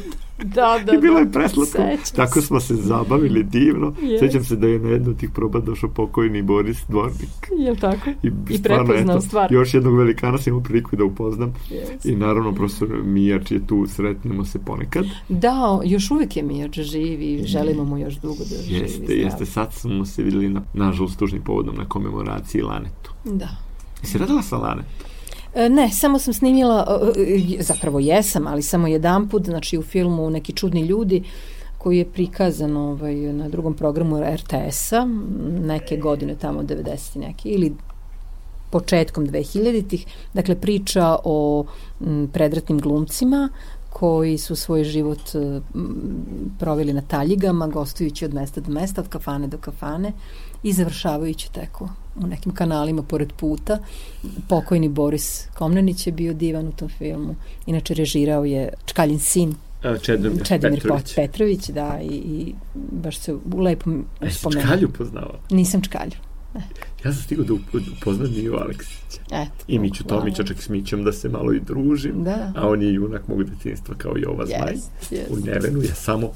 [0.43, 1.19] Da, da, I bilo da.
[1.19, 1.83] je preslatko.
[2.15, 3.93] Tako smo se zabavili divno.
[4.01, 4.27] Jeste.
[4.27, 7.51] Sećam se da je na jednu od tih proba došao pokojni Boris Dvornik.
[7.57, 8.09] Jel tako?
[8.23, 9.51] I, I stvarno, prepoznao eto, stvar.
[9.53, 11.53] Još jednog velikana sam imao priliku da upoznam.
[11.69, 12.09] Jeste.
[12.11, 15.05] I naravno, profesor Mijač je tu, sretnemo se ponekad.
[15.29, 18.79] Da, još uvek je Mijač živ i želimo mu još dugo da živi.
[18.79, 19.45] Jeste, jeste.
[19.45, 23.11] Sad smo se videli, na, nažalost, tužnim povodom na komemoraciji Lanetu.
[23.25, 23.49] Da.
[24.01, 25.10] Jesi radila sa Lanetom?
[25.55, 27.21] E, Ne, samo sam snimila, e,
[27.59, 31.23] e, zapravo jesam, ali samo jedan put, znači u filmu Neki čudni ljudi,
[31.77, 35.07] koji je prikazan ovaj, na drugom programu RTS-a,
[35.61, 37.73] neke godine tamo 90 neke, ili
[38.69, 41.65] početkom 2000-ih, dakle priča o
[42.01, 43.49] m, predratnim glumcima
[43.89, 45.19] koji su svoj život
[46.59, 50.11] proveli na taljigama, gostujući od mesta do mesta, od kafane do kafane
[50.63, 53.77] i završavajući teko u nekim kanalima pored puta.
[54.49, 57.35] Pokojni Boris Komnenić je bio divan u tom filmu.
[57.65, 59.55] Inače, režirao je Čkaljin sin,
[60.01, 61.15] Čedomir, Čedomir Petrović.
[61.15, 64.61] Petrović, da, i, i baš se u lepom jesi spomenu.
[64.61, 65.39] Čkalju poznava?
[65.49, 66.11] Nisam Čkalju.
[67.05, 69.21] Ja sam stigao da up- upoznam Miju Aleksića.
[69.31, 69.65] Eto.
[69.67, 70.03] I Miću.
[70.03, 72.23] Tomića, čak s Mićom da se malo i družim.
[72.23, 72.53] Da.
[72.55, 74.71] A on je junak mog detinjstva kao i ova zmaj.
[74.71, 75.31] Jest, jest.
[75.31, 76.31] U Nevenu ja samo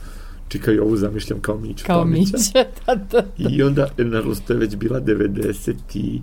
[0.47, 2.37] čika i ovu zamišljam kao Miću Kao Tomića.
[2.37, 3.23] Mića, da, da.
[3.37, 6.19] I onda, nažalost, to je već bila 91.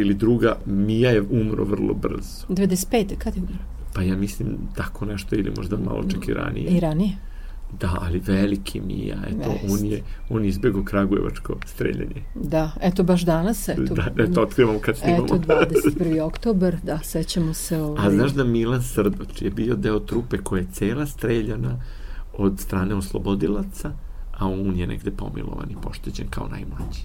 [0.00, 2.46] ili druga, Mija je umro vrlo brzo.
[2.48, 3.16] 95.
[3.18, 3.54] kad je umro?
[3.94, 6.68] Pa ja mislim tako nešto ili možda malo čak i ranije.
[6.70, 7.10] I ranije.
[7.80, 9.68] Da, ali veliki Mija, eto, Jeste.
[9.70, 12.22] on je, on je izbegao Kragujevačko streljanje.
[12.34, 13.94] Da, eto baš danas, eto.
[13.94, 15.24] Da, eto, otkrivamo kad snimamo.
[15.24, 16.20] Eto, 21.
[16.20, 18.06] oktober, da, sećamo se ovaj...
[18.06, 21.80] A znaš da Milan Srdoč je bio deo trupe koja je cela streljana
[22.36, 23.92] od strane oslobodilaca,
[24.32, 27.00] a on je negde pomilovan i pošteđen kao najmlađi.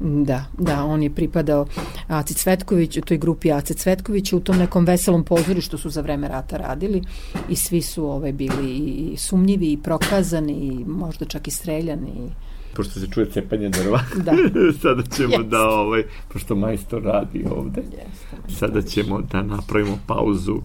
[0.00, 1.66] Da, da, on je pripadao
[2.08, 6.28] Aci Cvetković, u toj grupi Ace Cvetković u tom nekom veselom pozorištu su za vreme
[6.28, 7.02] rata radili
[7.48, 12.10] i svi su ovaj, bili i sumnjivi i prokazani i možda čak i streljani.
[12.10, 12.30] i-
[12.76, 14.32] Pošto se čuje cepanje drva, Da.
[14.82, 15.42] sada ćemo Jeste.
[15.44, 20.56] da, ovaj, pošto majstor radi ovde, Jeste, sada ćemo da napravimo pauzu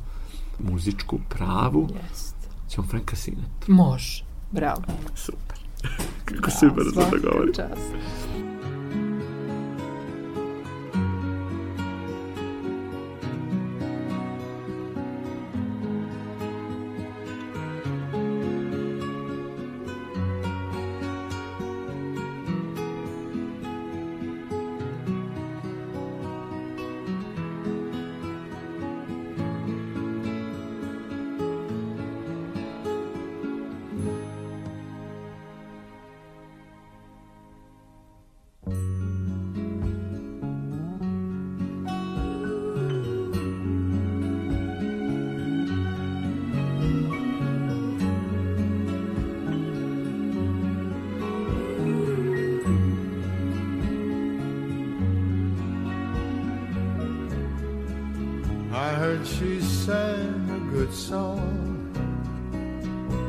[0.61, 1.87] muzičku pravu.
[2.03, 2.28] jeste.
[2.79, 3.73] Ćemo Franka Sinatra.
[3.73, 4.81] Može, bravo.
[5.15, 5.57] Super.
[6.25, 7.67] Kako se brzo Svaka
[59.19, 61.43] heard she sang a good song.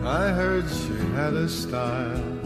[0.04, 2.38] I heard she had a style.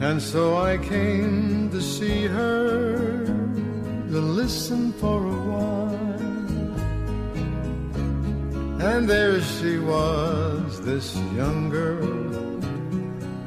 [0.00, 5.98] And so I came to see her, to listen for a while.
[8.80, 12.62] And there she was, this young girl,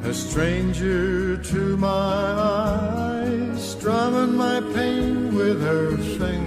[0.04, 6.41] a stranger to my eyes, strumming my pain with her fingers,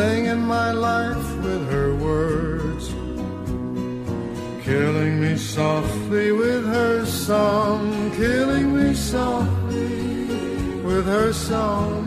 [0.00, 2.84] singing my life with her words,
[4.64, 10.24] killing me softly with her song, killing me softly
[10.88, 12.02] with her song,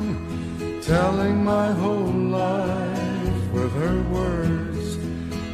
[0.82, 4.86] telling my whole life with her words,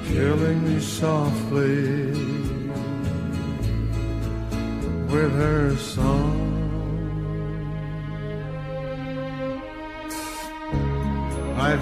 [0.08, 2.14] killing me softly
[5.14, 6.39] with her song.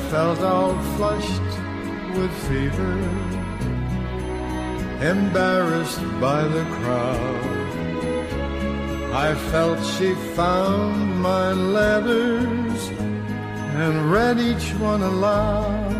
[0.09, 1.51] Felt all flushed
[2.17, 2.97] with fever,
[5.01, 7.57] embarrassed by the crowd.
[9.13, 12.87] I felt she found my letters
[13.83, 15.95] and read each one aloud.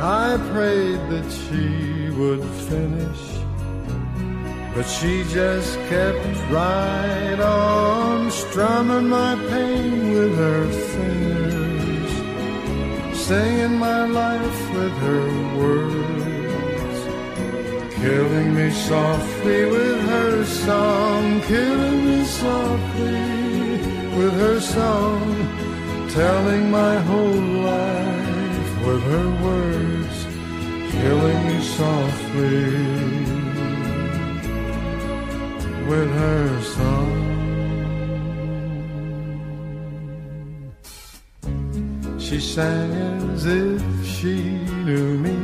[0.00, 3.22] I prayed that she would finish,
[4.74, 7.99] but she just kept right on
[8.40, 12.12] strumming my pain with her fingers,
[13.26, 15.28] saying my life with her
[15.60, 16.98] words,
[18.00, 23.20] killing me softly with her song, killing me softly
[24.18, 25.20] with her song,
[26.08, 30.16] telling my whole life with her words,
[30.96, 32.60] killing me softly
[35.90, 36.99] with her song.
[42.30, 42.92] She sang
[43.32, 44.40] as if she
[44.86, 45.34] knew me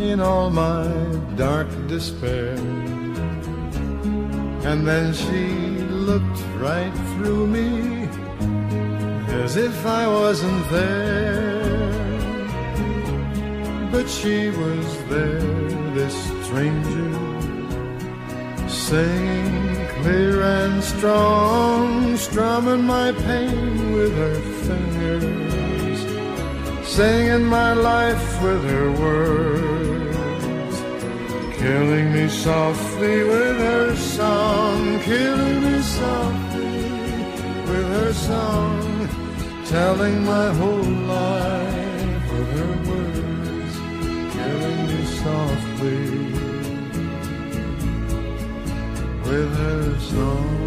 [0.00, 0.86] in all my
[1.34, 2.54] dark despair.
[4.70, 5.48] And then she
[5.90, 8.08] looked right through me
[9.42, 11.90] as if I wasn't there.
[13.90, 15.40] But she was there,
[15.96, 16.14] this
[16.44, 17.10] stranger,
[18.68, 19.75] singing
[20.06, 26.00] clear and strong, strumming my pain with her fingers,
[26.86, 30.76] singing my life with her words,
[31.58, 36.76] killing me softly with her song, killing me softly
[37.70, 39.08] with her song,
[39.64, 43.74] telling my whole life with her words,
[44.36, 46.25] killing me softly
[49.28, 50.65] with her song.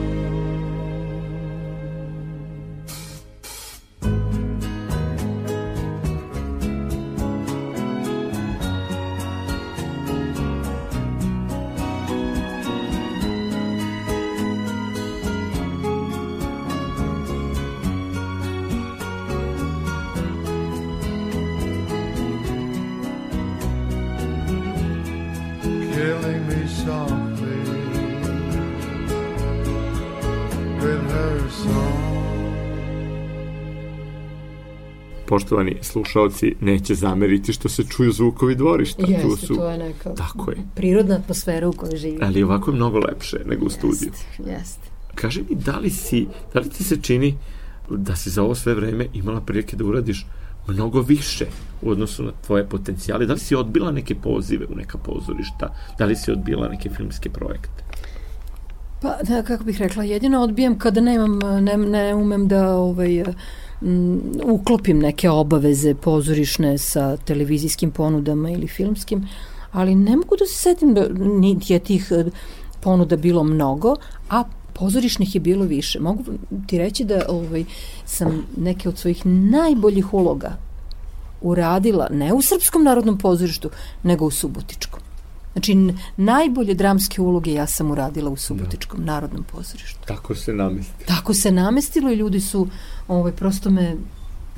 [35.30, 39.06] Poštovani slušaoci, neće zameriti što se čuju zvukovi dvorišta.
[39.06, 40.58] tu Jeste, su, to je neka Tako je.
[40.76, 42.26] prirodna atmosfera u kojoj živimo.
[42.26, 44.12] Ali ovako je mnogo lepše nego u studiju.
[44.12, 44.90] Jeste, jeste.
[45.16, 47.38] Kaži mi, da li, si, da li ti se čini
[47.90, 50.26] da si za ovo sve vreme imala prilike da uradiš
[50.68, 51.46] mnogo više
[51.82, 53.26] u odnosu na tvoje potencijale?
[53.26, 55.74] Da li si odbila neke pozive u neka pozorišta?
[55.98, 57.84] Da li si odbila neke filmske projekte?
[59.02, 63.24] Pa, da, kako bih rekla, jedino odbijam kada nemam, ne, ne umem da ovaj,
[63.82, 69.28] m, uklopim neke obaveze pozorišne sa televizijskim ponudama ili filmskim,
[69.72, 71.08] ali ne mogu da se setim da
[71.68, 72.26] je tih eh,
[72.82, 73.96] ponuda bilo mnogo,
[74.30, 76.00] a pozorišnih je bilo više.
[76.00, 76.24] Mogu
[76.68, 77.66] ti reći da ovaj,
[78.06, 80.58] sam neke od svojih najboljih uloga
[81.42, 83.70] uradila ne u Srpskom narodnom pozorištu,
[84.04, 85.09] nego u Subotičkom.
[85.60, 90.00] Znači, najbolje dramske uloge ja sam uradila u Subotičkom narodnom pozorištu.
[90.08, 91.06] Tako se namesti.
[91.06, 92.68] Tako se namestilo i ljudi su
[93.08, 93.82] ovaj, prosto me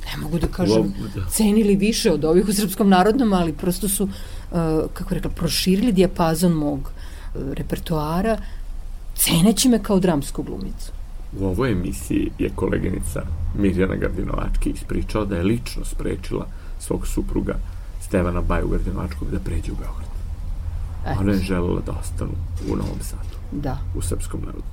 [0.04, 1.26] ne mogu da kažem, Wow, da.
[1.30, 4.58] cenili više od ovih u Srpskom narodnom, ali prosto su, uh,
[4.92, 8.38] kako rekla, proširili dijapazon mog uh, repertoara,
[9.14, 10.92] ceneći me kao dramsku glumicu.
[11.40, 13.22] U ovoj emisiji je koleginica
[13.58, 16.46] Mirjana Gardinovački ispričala da je lično sprečila
[16.78, 17.54] svog supruga
[18.00, 20.11] Stevana Baju Gardinovačkog da pređe u Beograd.
[21.06, 22.32] Eto, Ona je želela da ostanu
[22.68, 23.78] u Novom Sadu, Da.
[23.96, 24.64] u Srpskom narodu.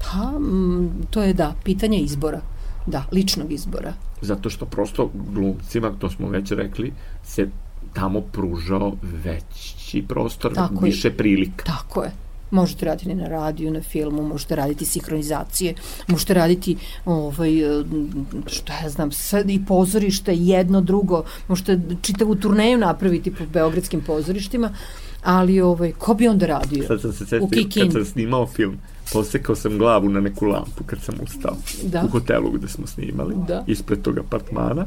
[0.00, 2.40] Pa, mm, to je da, pitanje izbora.
[2.86, 3.92] Da, ličnog izbora.
[4.20, 6.92] Zato što prosto glumcima, to smo već rekli,
[7.24, 7.48] se
[7.92, 8.92] tamo pružao
[9.24, 10.90] veći prostor, Tako je.
[10.90, 11.64] više prilika.
[11.64, 12.10] Tako je.
[12.50, 15.74] Možete raditi na radiju, na filmu, možete raditi sinhronizacije,
[16.08, 17.50] možete raditi ovaj,
[18.46, 24.70] šta ja znam, sad i pozorište, jedno, drugo, možete čitavu turneju napraviti po beogradskim pozorištima,
[25.22, 26.86] ali ovaj, ko bi onda radio?
[26.86, 28.78] Sad sam se U setio, kad sam snimao film,
[29.12, 31.56] posekao sam glavu na neku lampu kad sam ustao.
[31.84, 32.02] Da.
[32.04, 33.64] U hotelu gde smo snimali, Da.
[33.66, 34.86] ispred tog apartmana.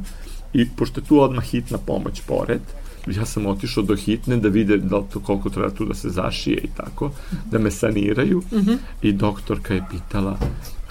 [0.53, 2.61] I pošto je tu odmah hitna pomoć pored,
[3.07, 6.57] ja sam otišao do hitne da vide da to koliko treba tu da se zašije
[6.57, 7.11] i tako,
[7.51, 8.41] da me saniraju.
[8.53, 8.73] Mhm.
[9.01, 10.37] I doktorka je pitala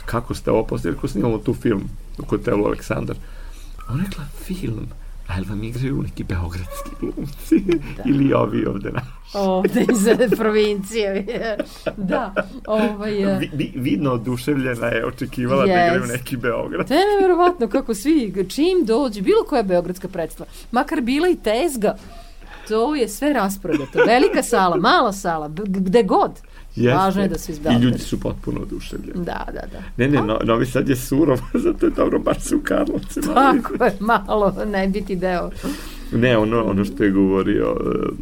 [0.06, 1.82] kako ste ovo postavili, ako snimamo tu film
[2.18, 3.16] u hotelu Aleksandar.
[3.88, 4.86] Ona rekla, film,
[5.28, 7.64] a jel vam igraju neki beogradski glumci
[8.04, 9.06] ili ovi ovde naši?
[9.34, 11.26] ovde iz eh, provincije.
[11.96, 12.34] da,
[12.66, 13.22] ovaj...
[13.22, 15.94] eh, Vi, vi, vidno oduševljena je, očekivala da Jest.
[15.96, 16.88] igraju neki Beograd.
[16.88, 21.96] To je nevjerovatno kako svi, čim dođe, bilo koja beogradska predstava, makar bila i tezga,
[22.68, 23.98] to je sve rasprodato.
[24.06, 26.30] Velika sala, mala sala, gde god.
[26.76, 26.96] Jeste.
[26.96, 27.80] Važno je da su I izbrali.
[27.80, 29.24] ljudi su potpuno oduševljeni.
[29.24, 29.82] Da, da, da.
[29.96, 33.20] Ne, ne, no, Novi Sad je surov, zato je dobro, baš su u Karlovcu.
[33.34, 35.50] Tako je, malo ne biti deo.
[36.12, 38.16] Ne, ono, ono što je govorio uh,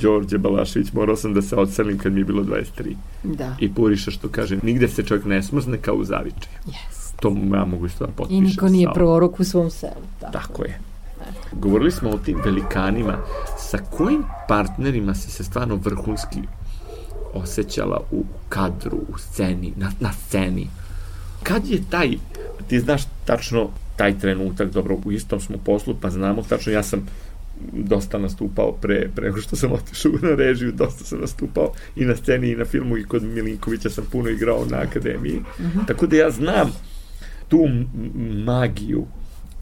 [0.00, 2.94] Đorđe Balašević, morao sam da se odselim kad mi je bilo 23.
[3.24, 6.56] Da, I Puriša što kaže, nigde se čovjek ne smrzne kao u zavičaju.
[6.66, 7.12] yes.
[7.20, 8.44] To ja mogu isto da I potpišem.
[8.44, 10.02] niko nije prorok u svom selu.
[10.20, 10.32] Tako.
[10.32, 10.78] Tako je.
[11.52, 13.18] Govorili smo o tim velikanima.
[13.58, 16.38] Sa kojim partnerima si se stvarno vrhunski
[17.34, 20.68] osjećala u kadru, u sceni, na, na sceni?
[21.42, 22.10] Kad je taj,
[22.68, 27.06] ti znaš tačno taj trenutak, dobro, u istom smo poslu, pa znamo tačno, ja sam
[27.72, 32.50] dosta nastupao pre, pre što sam otišao na režiju, dosta sam nastupao i na sceni
[32.50, 35.42] i na filmu i kod Milinkovića sam puno igrao na akademiji.
[35.86, 36.72] Tako da ja znam
[37.48, 37.68] tu
[38.44, 39.06] magiju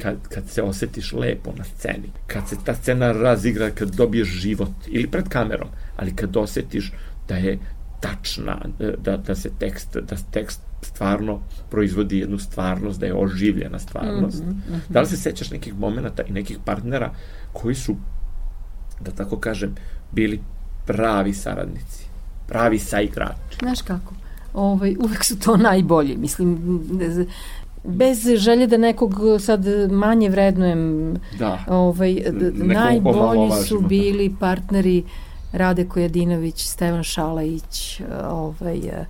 [0.02, 4.70] kad, kad se osetiš lepo na sceni, kad se ta scena razigra, kad dobiješ život
[4.86, 6.92] ili pred kamerom, ali kad osetiš
[7.31, 7.59] da je
[8.01, 8.59] tačna,
[8.99, 11.39] da, da se tekst, da tekst stvarno
[11.70, 14.43] proizvodi jednu stvarnost, da je oživljena stvarnost.
[14.89, 17.11] Da li se sećaš nekih momenta i nekih partnera
[17.53, 17.97] koji su,
[19.01, 19.74] da tako kažem,
[20.12, 20.41] bili
[20.87, 22.07] pravi saradnici,
[22.49, 23.59] pravi saigrači?
[23.59, 24.14] Znaš kako?
[24.55, 26.16] Ovaj, uvek su to najbolji.
[26.16, 26.59] Mislim,
[27.85, 31.59] bez- želje da nekog sad manje vrednujem, Da.
[31.68, 32.22] ovaj,
[32.55, 33.81] najbolji su omalovažimo.
[33.81, 35.05] bili partneri
[35.53, 39.07] Rade Kojadinović, Stevan Šalajić, ovaj, eh,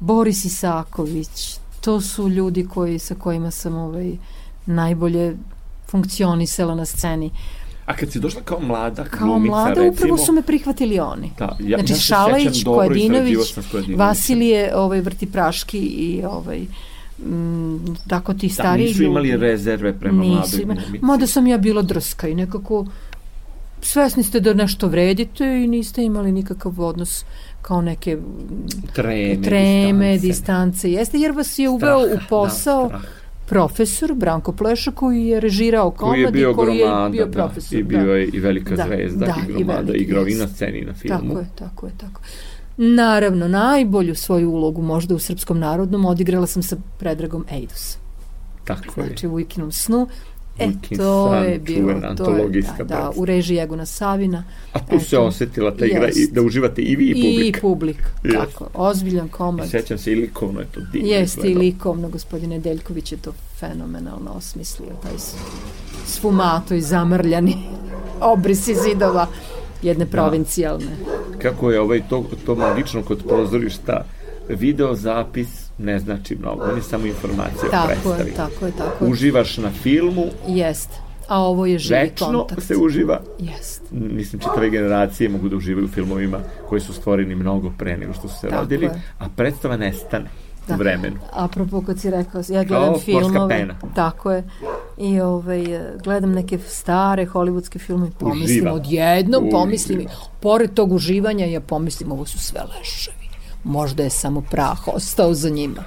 [0.00, 1.58] Boris Isaković.
[1.80, 4.12] To su ljudi koji, sa kojima sam ovaj,
[4.66, 5.36] najbolje
[5.88, 7.30] funkcionisala na sceni.
[7.86, 11.30] A kad si došla kao mlada Kao glumica, mlada recimo, upravo su me prihvatili oni.
[11.38, 13.36] Da, ja, Znači ja se Šalajić, Kojadinović.
[13.96, 16.66] Vasilije ovaj, Vrtipraški i ovaj,
[17.24, 19.42] m, tako ti Da, stariji nisu imali ljudi.
[19.42, 20.98] rezerve prema Nisu mladoj glumici.
[21.02, 22.86] Mada sam ja bila drska i nekako
[23.84, 27.24] svesni ste da nešto vredite i niste imali nikakav odnos
[27.62, 28.18] kao neke
[28.92, 30.26] Treme, treme, distance.
[30.28, 30.90] distance.
[30.90, 33.02] Jeste, jer vas je uveo Strah, u posao Da, strah.
[33.46, 37.30] profesor Branko Pleša koji je režirao komadi, koji je bio koji je gromada, bio da,
[37.32, 37.78] profesor.
[37.78, 40.40] i bio je i velika Da, zvezda da, i i gromada, veliki, igrao i jest.
[40.40, 41.18] na sceni i na filmu.
[41.20, 42.20] Tako je, tako je, tako.
[42.76, 47.96] Naravno, najbolju svoju ulogu možda u Srpskom narodnom odigrala sam sa Predragom Ejdus.
[48.64, 49.06] Tako je.
[49.06, 50.06] Znači u Ikinom snu.
[50.58, 54.44] E, Ujkin to san, je bilo, to je, da, da, u režiji Egona Savina.
[54.72, 55.24] A tu se Eto.
[55.24, 56.32] osetila ta igra i Jest.
[56.32, 57.58] da uživate i vi i publika.
[57.58, 58.36] I publik, Jest.
[58.36, 59.70] tako, ozbiljan I komad.
[59.70, 61.08] sećam se i likovno je to divno.
[61.08, 65.12] Jeste i likovno, gospodine Deljković je to fenomenalno osmislio, taj
[66.06, 67.56] sfumato i zamrljani
[68.34, 69.26] obrisi zidova
[69.82, 70.96] jedne provincijalne.
[71.42, 74.04] Kako je ovaj, to, to magično kod pozorišta,
[74.48, 78.32] video zapis ne znači mnogo, on je samo informacija o Tako je, predstavi.
[78.32, 79.10] tako je, tako je.
[79.10, 80.88] Uživaš na filmu, Jest.
[81.28, 82.62] A ovo je živi večno kontakt.
[82.62, 83.20] se uživa.
[83.40, 83.82] Jest.
[83.90, 88.28] Mislim, čitave generacije mogu da uživaju u filmovima koji su stvoreni mnogo pre nego što
[88.28, 89.02] su se Tako rodili, je.
[89.18, 90.28] a predstava nestane
[90.68, 90.74] Da.
[90.74, 91.16] vremenu.
[91.32, 93.48] Apropo kad si rekao, ja gledam Kao filmove.
[93.50, 93.74] pena.
[93.94, 94.44] Tako je.
[94.98, 95.64] I ovaj,
[96.04, 98.72] gledam neke stare hollywoodske filme i pomislim Uživa.
[98.72, 99.58] odjednom, Uživa.
[99.58, 100.06] pomislim,
[100.40, 103.23] pored tog uživanja ja pomislim ovo su sve leševi.
[103.64, 105.82] Možda je samo prah ostao za njima.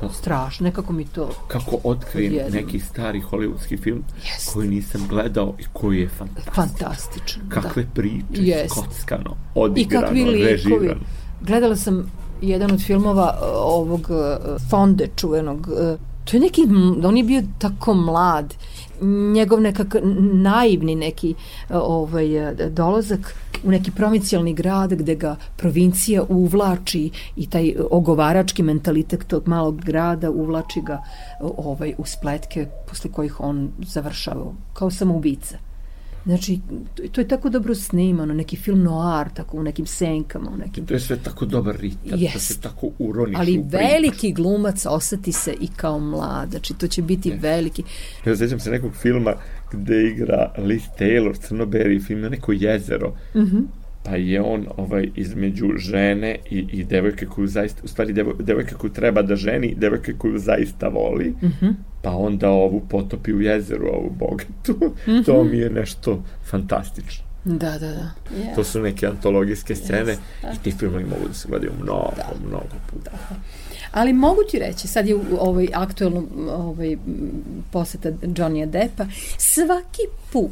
[0.00, 0.08] To.
[0.10, 2.52] Strašno, nekako mi to Kako otkrijem Odjednom.
[2.54, 4.52] neki stari hollywoodski film Jest.
[4.52, 6.54] koji nisam gledao i koji je fantastičan.
[6.54, 7.42] fantastično.
[7.50, 8.70] Kakve priče, Jest.
[8.72, 10.44] skockano, I odigrano, kakvi likovi.
[10.44, 11.00] režirano.
[11.40, 12.10] Gledala sam
[12.42, 14.16] jedan od filmova uh, ovog uh,
[14.70, 15.58] Fonde čuvenog.
[15.60, 18.54] uh, To je neki, m- on je bio tako mlad.
[19.34, 19.96] Njegov nekak
[20.32, 23.34] naivni neki uh, ovaj, uh, dolazak
[23.64, 30.30] u neki provincijalni grad gde ga provincija uvlači i taj ogovarački mentalitet tog malog grada
[30.30, 31.02] uvlači ga
[31.40, 35.67] uh, ovaj, u spletke posle kojih on završava kao samoubica.
[36.28, 36.60] Znači,
[37.12, 40.86] to, je tako dobro snimano, neki film noir, tako u nekim senkama, u nekim...
[40.86, 42.46] To je sve tako dobar ritam, da Jest.
[42.46, 47.02] se tako uroniš Ali u veliki glumac oseti se i kao mlad, znači to će
[47.02, 47.82] biti veliki.
[48.26, 49.34] Ja sećam se nekog filma
[49.72, 53.14] gde igra Liz Taylor, crno-beri film, na neko jezero.
[53.34, 53.58] Mm Mhm.
[54.02, 58.74] Pa je on ovaj, između žene i, i devojke koju zaista, u stvari devoj, devojke
[58.74, 61.66] koju treba da ženi, devojke koju zaista voli, Mhm.
[62.02, 64.74] pa onda ovu potopi u jezeru, ovu bogatu.
[65.08, 65.22] Mhm.
[65.22, 67.24] To mi je nešto fantastično.
[67.44, 68.10] Da, da, da.
[68.54, 72.10] To su neke antologijske scene i ti filmovi mogu da se gledaju mnogo,
[72.48, 73.10] mnogo puta.
[73.92, 76.96] Ali mogu ti reći, sad je u ovoj aktuelnom ovaj,
[77.72, 79.06] poseta Johnny'a Deppa,
[79.38, 80.50] svaki put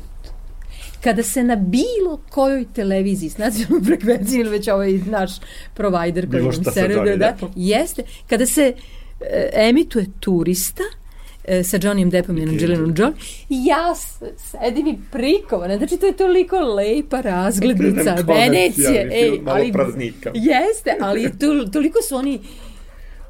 [1.01, 5.31] kada se na bilo kojoj televiziji s nacionalnom frekvencijom ili već ovaj naš
[5.75, 7.51] provider koji Bilo nam servira, Johnny da, Deppom.
[7.57, 8.75] jeste, kada se
[9.21, 10.83] e, emituje turista
[11.45, 13.17] e, sa Johnnyem Deppom i Angelinom Jolie,
[13.49, 13.95] ja
[14.37, 20.31] sedim i prikovana, znači to je toliko lepa razglednica Venecije, ej, ali, praznika.
[20.35, 22.41] jeste, ali to, toliko su oni,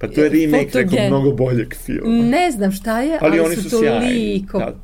[0.01, 2.25] Pa to je remake nekog mnogo boljeg filma.
[2.25, 4.47] ne znam šta je, ali, Ali oni su sjajni.
[4.47, 4.75] toliko, Da.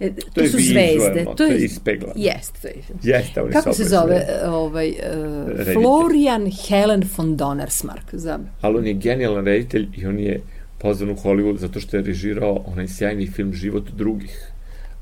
[0.00, 2.12] E, To to, je su vizuelno, zvezde, to je ispeglano.
[2.16, 2.74] Jeste, to je
[3.16, 4.48] Jeste, oni Kako su se zove zvezde.
[4.48, 5.74] ovaj uh, Reditelj.
[5.74, 10.40] Florian Helen von Donnersmarck za Ali on je genijalan reditelj i on je
[10.78, 14.52] pozvan u Hollywood zato što je režirao onaj sjajni film Život drugih.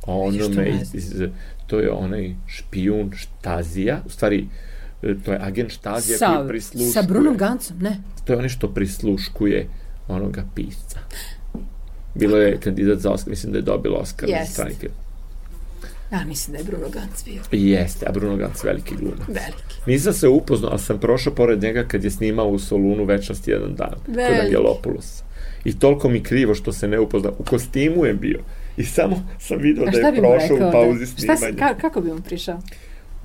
[0.07, 1.22] To onome iz, iz,
[1.66, 4.47] to je onaj špijun Štazija, u stvari e,
[5.01, 6.90] to je agent Štazija sa, koji prisluškuje.
[6.92, 7.97] sa Brunom Gancom, ne.
[8.24, 9.68] To je onaj što prisluškuje
[10.09, 10.99] onoga pisca.
[12.14, 14.53] Bilo je kandidat za Oscar, mislim da je dobilo Oscar za Jeste.
[14.53, 14.92] strani film.
[16.12, 19.28] Ja mislim da je Bruno Ganz bio Jeste, a Bruno Gantz veliki glumac.
[19.28, 19.74] veliki.
[19.86, 23.74] Nisam se upoznao, ali sam prošao pored njega kad je snimao u Solunu večnosti jedan
[23.74, 23.94] dan.
[24.07, 24.40] Kod Veliki.
[24.40, 25.22] Angelopoulos.
[25.64, 27.32] I toliko mi krivo što se ne upoznao.
[27.38, 28.38] U kostimu je bio.
[28.76, 31.38] I samo sam vidio A da je prošao u pauzi da, šta, snimanja.
[31.38, 32.57] se- ka, kako bi mu prišao?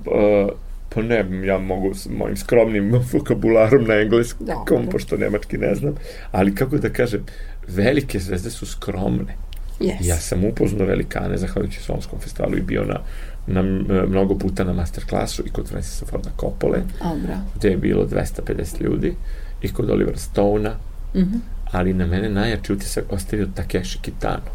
[0.00, 0.50] Uh,
[0.94, 4.90] pa ne, ja mogu s mojim skromnim vokabularom na engleskom, Dobro.
[4.90, 5.94] pošto nemački ne znam,
[6.32, 7.20] ali kako da kažem,
[7.68, 9.36] velike zvezde su skromne.
[9.80, 9.96] Yes.
[10.00, 13.00] Ja sam upoznao velikane zahvaljujući Solonskom festivalu i bio na,
[13.46, 13.62] na
[14.06, 17.40] mnogo puta na masterklasu i kod Francisa Forda Coppole, A, bravo.
[17.56, 19.14] gde je bilo 250 ljudi
[19.62, 20.70] i kod Oliver Stona,
[21.14, 21.36] Mhm.
[21.72, 24.50] ali na mene najjači utisak ostavio Takeshi Kitano.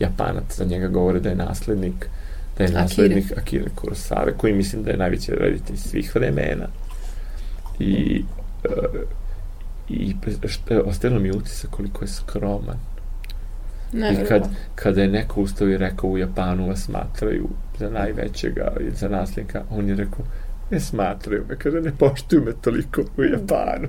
[0.00, 2.08] Japanac, za njega govore da je naslednik
[2.58, 6.66] da je naslednik Akire Kurosawa, koji mislim da je najveći reditelj svih vremena.
[7.78, 8.24] I
[8.64, 8.68] e,
[9.88, 12.76] i što, ostavilo mi utisak koliko je skroman.
[13.92, 17.48] Ne, I kad, kada je neko ustao i rekao u Japanu vas smatraju
[17.78, 20.24] za najvećega za nasljednika, on je rekao
[20.70, 23.88] ne smatraju me, kaže ne poštuju me toliko u Japanu.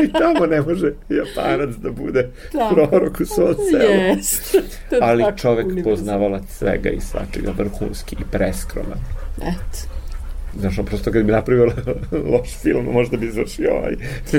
[0.00, 2.74] Ni tamo ne može Japanac da bude Tako.
[2.74, 3.92] prorok u svom selu.
[3.92, 4.60] Yes.
[5.06, 8.98] Ali čovek poznavala svega i svačega, vrhunski i preskroman.
[9.38, 9.96] Eto.
[10.60, 11.64] Znaš, prosto kad bi napravio
[12.32, 13.96] loš film, možda bi izvršio ovaj.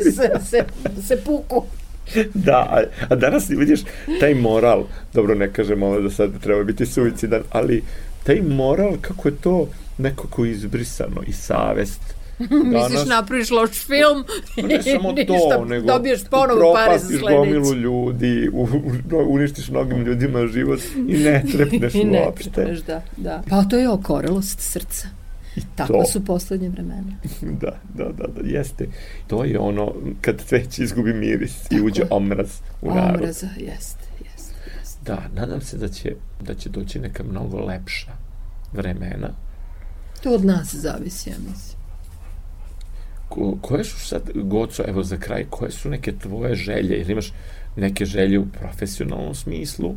[0.00, 0.64] Se, se,
[1.06, 1.64] se puku.
[2.34, 3.80] Da, a, a danas vidiš
[4.20, 7.82] taj moral, dobro ne kažem ovo da sad treba biti suicidan, ali
[8.24, 9.68] taj moral, kako je to
[10.00, 12.00] nekako izbrisano i savest.
[12.72, 14.24] Misliš napraviš loš film
[14.56, 17.82] Pa ne samo i to, nego dobiješ ponovo pare za upropastiš gomilu sledeći.
[17.82, 22.50] ljudi, u, u, uništiš mnogim ljudima život i ne trepneš I ne uopšte.
[22.50, 23.42] trpneš, da, da.
[23.48, 25.08] Pa to je okorelost srca.
[25.76, 26.10] Takva to.
[26.10, 27.16] su poslednje vremena.
[27.40, 28.86] Da, da, da, da, jeste.
[29.26, 32.48] To je ono, kad već izgubi miris i uđe omraz
[32.82, 33.14] u narod.
[33.14, 34.98] Omraza, jeste, jeste, jeste.
[35.04, 38.12] Da, nadam se da će, da će doći neka mnogo lepša
[38.72, 39.28] vremena.
[40.22, 41.80] To od nas zavisi, ja mislim.
[43.28, 46.96] Ko, koje su sad, Goco, evo za kraj, koje su neke tvoje želje?
[47.00, 47.32] Ili imaš
[47.76, 49.94] neke želje u profesionalnom smislu?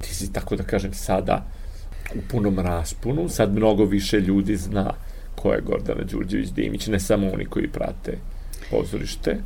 [0.00, 1.44] Ti si, tako da kažem, sada
[2.14, 4.92] u punom raspunu, sad mnogo više ljudi zna
[5.34, 8.18] ko je Gordana Đurđević-Dimić, ne samo oni koji prate
[8.70, 9.38] pozorište.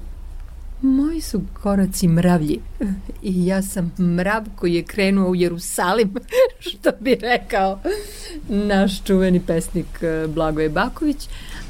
[0.83, 2.61] Moji su koraci mravlji.
[3.23, 6.15] I ja sam mrav koji je krenuo u Jerusalim,
[6.67, 7.81] što bi rekao
[8.49, 11.29] naš čuveni pesnik eh, Blagoje Baković,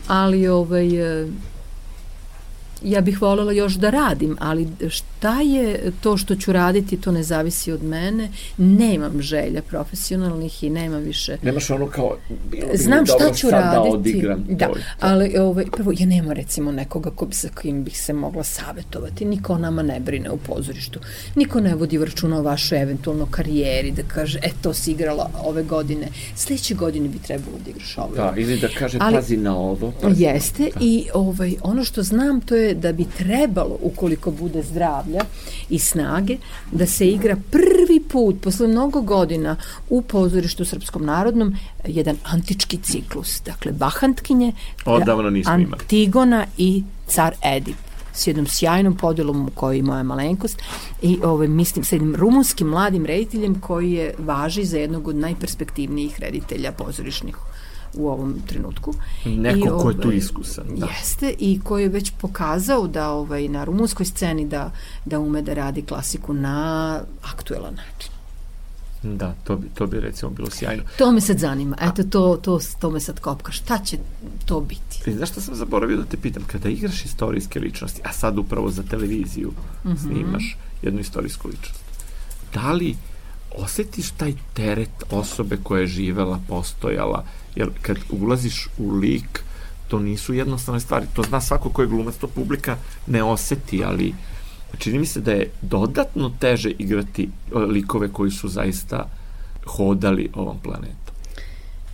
[0.08, 1.26] ali ovaj, eh,
[2.82, 7.22] ja bih voljela još da radim, ali šta je to što ću raditi, to ne
[7.22, 8.28] zavisi od mene.
[8.58, 12.16] Nemam želja profesionalnih i nemam više Nemaš ono kao,
[12.50, 13.74] bilo bi Znam šta ću sad raditi.
[13.74, 14.86] da odigram da, to i to.
[15.00, 19.24] ali ovaj, prvo, ja nemam recimo nekoga ko, sa kojim bih se mogla savetovati.
[19.24, 21.00] Niko o nama ne brine u pozorištu.
[21.34, 25.62] Niko ne vodi računa o vašoj eventualno karijeri, da kaže, e, to si igrala ove
[25.62, 26.08] godine.
[26.36, 28.14] Sledeće godine bi trebalo da igraš ovo.
[28.16, 29.92] Da, ili da kaže, Ali- pazi na ovo.
[30.02, 30.22] Pazi.
[30.22, 35.20] Jeste i ovaj, ono što znam to je da bi trebalo, ukoliko bude zdravlja
[35.70, 36.36] i snage,
[36.72, 39.56] da se igra prvi put posle mnogo godina
[39.90, 41.56] u pozorištu Srpskom narodnom
[41.86, 43.42] jedan antički ciklus.
[43.44, 44.52] Dakle, Bahantkinje,
[44.84, 45.82] Odavno nismo imali.
[45.82, 47.76] Antigona i car Edip
[48.16, 50.62] s jednom sjajnom podelom u kojoj je moja malenkost
[51.02, 56.20] i ovaj, mislim sa jednim rumunskim mladim rediteljem koji je važi za jednog od najperspektivnijih
[56.20, 57.36] reditelja pozorišnih
[57.94, 58.94] u ovom trenutku.
[59.24, 60.64] Neko ko je tu ovaj, iskusan.
[60.76, 60.86] Da.
[60.86, 64.70] Jeste i koji je već pokazao da ovaj na rumunskoj sceni da
[65.04, 68.10] da ume da radi klasiku na aktuelan način.
[69.02, 70.82] Da, to bi, to bi recimo bilo sjajno.
[70.98, 71.76] To me sad zanima.
[71.82, 73.52] Eto to to to me sad kopka.
[73.52, 73.98] Šta će
[74.44, 75.02] to biti?
[75.04, 76.42] Ti znaš šta sam zaboravio da te pitam?
[76.42, 79.52] Kada igraš istorijske ličnosti, a sad upravo za televiziju
[79.84, 79.96] Mhm.
[79.96, 81.80] snimaš jednu istorijsku ličnost,
[82.54, 82.96] da li
[83.54, 87.24] osetiš taj teret osobe koja je živela, postojala,
[87.56, 89.44] jer kad ulaziš u lik,
[89.88, 92.76] to nisu jednostavne stvari, to zna svako ko je glumac, to publika
[93.06, 94.14] ne oseti, ali
[94.78, 99.08] čini mi se da je dodatno teže igrati likove koji su zaista
[99.66, 101.05] hodali ovom planetom.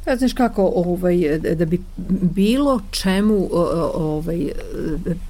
[0.06, 1.80] Ja, znaš kako, ovaj, da bi
[2.20, 3.48] bilo čemu
[3.94, 4.52] ovaj,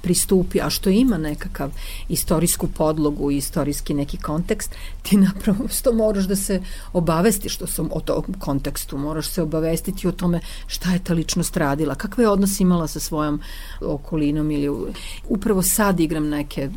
[0.01, 1.71] pristupi, a što ima nekakav
[2.09, 6.61] istorijsku podlogu i istorijski neki kontekst, ti naprosto moraš da se
[6.93, 11.57] obavestiš što sam o tom kontekstu, moraš se obavestiti o tome šta je ta ličnost
[11.57, 13.41] radila, kakve je odnos imala sa svojom
[13.81, 14.93] okolinom ili
[15.29, 16.69] upravo sad igram neke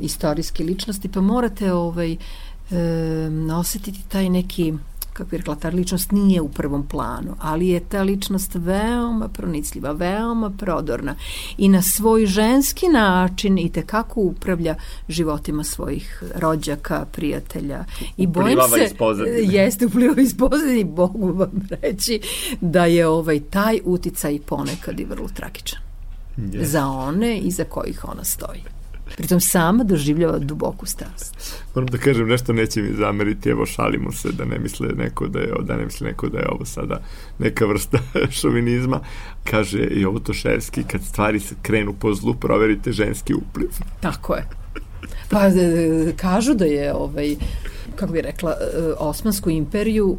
[0.00, 2.16] istorijske ličnosti, pa morate ovaj, e,
[3.58, 4.74] osetiti taj neki
[5.16, 9.92] kako bih rekla, ta ličnost nije u prvom planu, ali je ta ličnost veoma pronicljiva,
[9.92, 11.14] veoma prodorna
[11.58, 14.74] i na svoj ženski način i tekako upravlja
[15.08, 17.84] životima svojih rođaka, prijatelja.
[18.16, 18.92] I bojim se, iz
[19.54, 22.20] jeste uplivava iz pozadine i Bogu vam reći
[22.60, 25.80] da je ovaj taj uticaj ponekad i vrlo tragičan
[26.62, 28.75] za one iza kojih ona stoji.
[29.16, 31.62] Pritom sama doživljava duboku strast.
[31.74, 35.38] Moram da kažem nešto neće mi zameriti, evo šalimo se da ne misle neko da
[35.38, 37.00] je, da ne misle neko da je ovo sada
[37.38, 37.98] neka vrsta
[38.40, 39.00] šovinizma.
[39.44, 43.68] Kaže i ovo Toševski, kad stvari se krenu po zlu, proverite ženski upliv.
[44.00, 44.48] Tako je.
[45.30, 47.36] Pa e, kažu da je ovaj
[47.96, 50.18] kako bi rekla e, Osmansku imperiju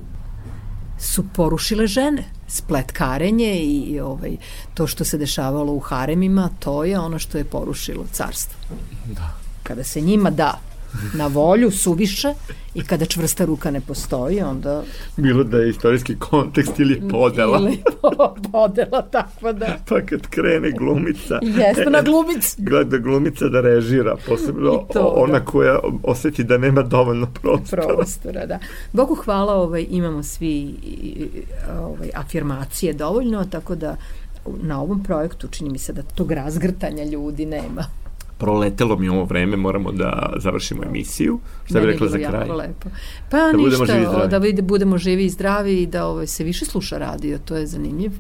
[0.99, 4.37] su porušile žene spletkarenje i, ovaj
[4.73, 8.59] to što se dešavalo u haremima to je ono što je porušilo carstvo
[9.05, 9.33] Da.
[9.63, 10.59] kada se njima da
[11.13, 12.33] na volju suviše
[12.73, 14.83] i kada čvrsta ruka ne postoji onda
[15.17, 17.59] Bilo da je istorijski kontekst ili podela.
[17.59, 23.61] ili po- podela takva da Pa kad krene glumica, jeste na glumic gleda glumica da
[23.61, 25.45] režira, posebno to, ona da.
[25.45, 27.83] koja oseti da nema dovoljno prostora.
[27.87, 28.59] prostora, da.
[28.93, 30.73] Bogu hvala, ovaj, imamo svi
[31.79, 33.95] ovaj, afirmacije dovoljno, tako da
[34.61, 37.85] na ovom projektu čini mi se da tog razgrtanja ljudi nema.
[38.37, 41.39] Proletelo mi ovo vreme, moramo da završimo emisiju.
[41.65, 42.41] Šta bi Meni je rekla za kraj?
[42.41, 42.89] jako Lepo.
[43.29, 44.29] Pa Da budemo ništa, živi i zdravi.
[44.29, 47.67] da vide- budemo živi i zdravi i da ovaj, se više sluša radio, to je
[47.67, 48.11] zanimljiv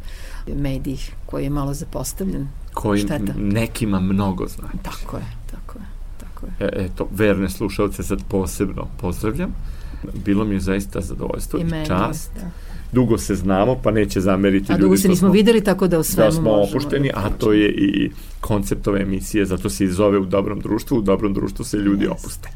[0.49, 2.47] medij koji je malo zapostavljen.
[2.73, 3.33] Koji Šteta.
[3.35, 4.67] nekima mnogo zna.
[4.83, 5.85] Tako je, tako je,
[6.17, 6.51] tako je.
[6.61, 9.53] E, eto, verne slušalce sad posebno pozdravljam.
[10.15, 12.31] Bilo mi je zaista zadovoljstvo i, I meni, čast.
[12.35, 12.49] da.
[12.97, 15.87] Dugo se znamo, pa neće zameriti A ljudi dugo se što nismo smo- videli, tako
[15.87, 18.09] da o svemu da smo možemo opušteni, a to je i
[18.41, 22.03] koncept ove emisije, zato se i zove u dobrom društvu, u dobrom društvu se ljudi
[22.03, 22.11] Jeste.
[22.13, 22.49] opuste.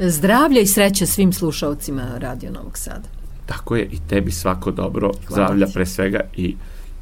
[0.00, 3.08] Zdravlja i sreće svim slušaocima Radio Novog Sada.
[3.46, 5.72] Tako je i tebi svako dobro, Hvala zdravlja ti.
[5.72, 6.54] pre svega i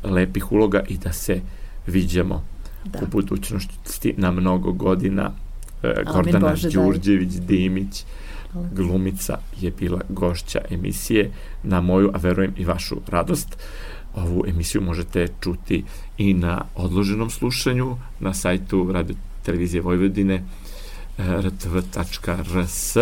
[0.04, 1.40] lepih uloga i da se
[1.86, 2.44] viđamo
[2.84, 2.98] Da.
[2.98, 5.30] u budućnosti na mnogo godina.
[5.82, 6.54] E, Gordana.
[6.72, 8.04] Đurđević, Dimić,
[8.52, 8.68] Hvala.
[8.72, 11.30] glumica je bila gošća emisije
[11.62, 13.56] na moju, a verujem i vašu radost.
[14.14, 15.84] Ovu emisiju možete čuti
[16.18, 20.42] i na odloženom slušanju na sajtu Radio Televizije Vojvodine e,
[21.18, 22.96] rtv.rs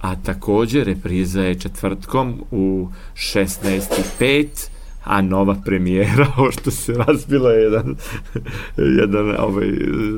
[0.00, 4.68] a takođe repriza je četvrtkom u 16.05
[5.08, 7.96] a nova premijera, ovo što se razbila je jedan,
[8.76, 9.68] jedan ovaj,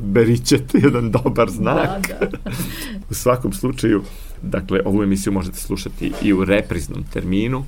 [0.03, 2.09] beričet, jedan dobar znak.
[2.09, 2.51] Da, da.
[3.11, 4.03] U svakom slučaju,
[4.43, 7.65] dakle, ovu emisiju možete slušati i u repriznom terminu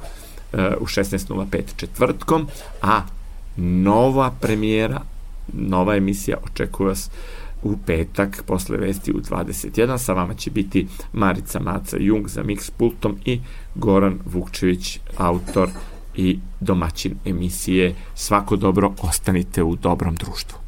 [0.53, 2.47] e, u 16.05 četvrtkom,
[2.83, 3.03] a
[3.57, 5.01] nova premijera,
[5.53, 7.11] nova emisija očekuje vas
[7.63, 9.99] u petak posle vesti u 21.
[9.99, 13.41] Sa vama će biti Marica Maca Jung za mix pultom i
[13.75, 15.69] Goran Vukčević, autor
[16.17, 17.95] i domaćin emisije.
[18.15, 20.59] Svako dobro, ostanite u dobrom društvu.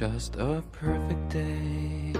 [0.00, 2.14] Just a perfect day.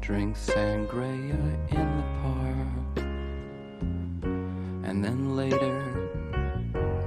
[0.00, 1.34] Drink sangria
[1.70, 3.04] in the park.
[4.84, 5.91] And then later,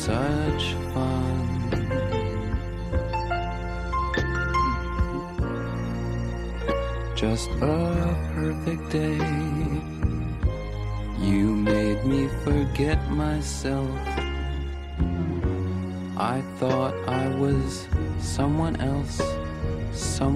[0.00, 1.46] such fun.
[7.14, 9.20] Just a perfect day.
[11.20, 13.90] You made me forget myself.
[16.16, 17.86] I thought I was
[18.20, 19.20] someone else.
[19.92, 20.29] Someone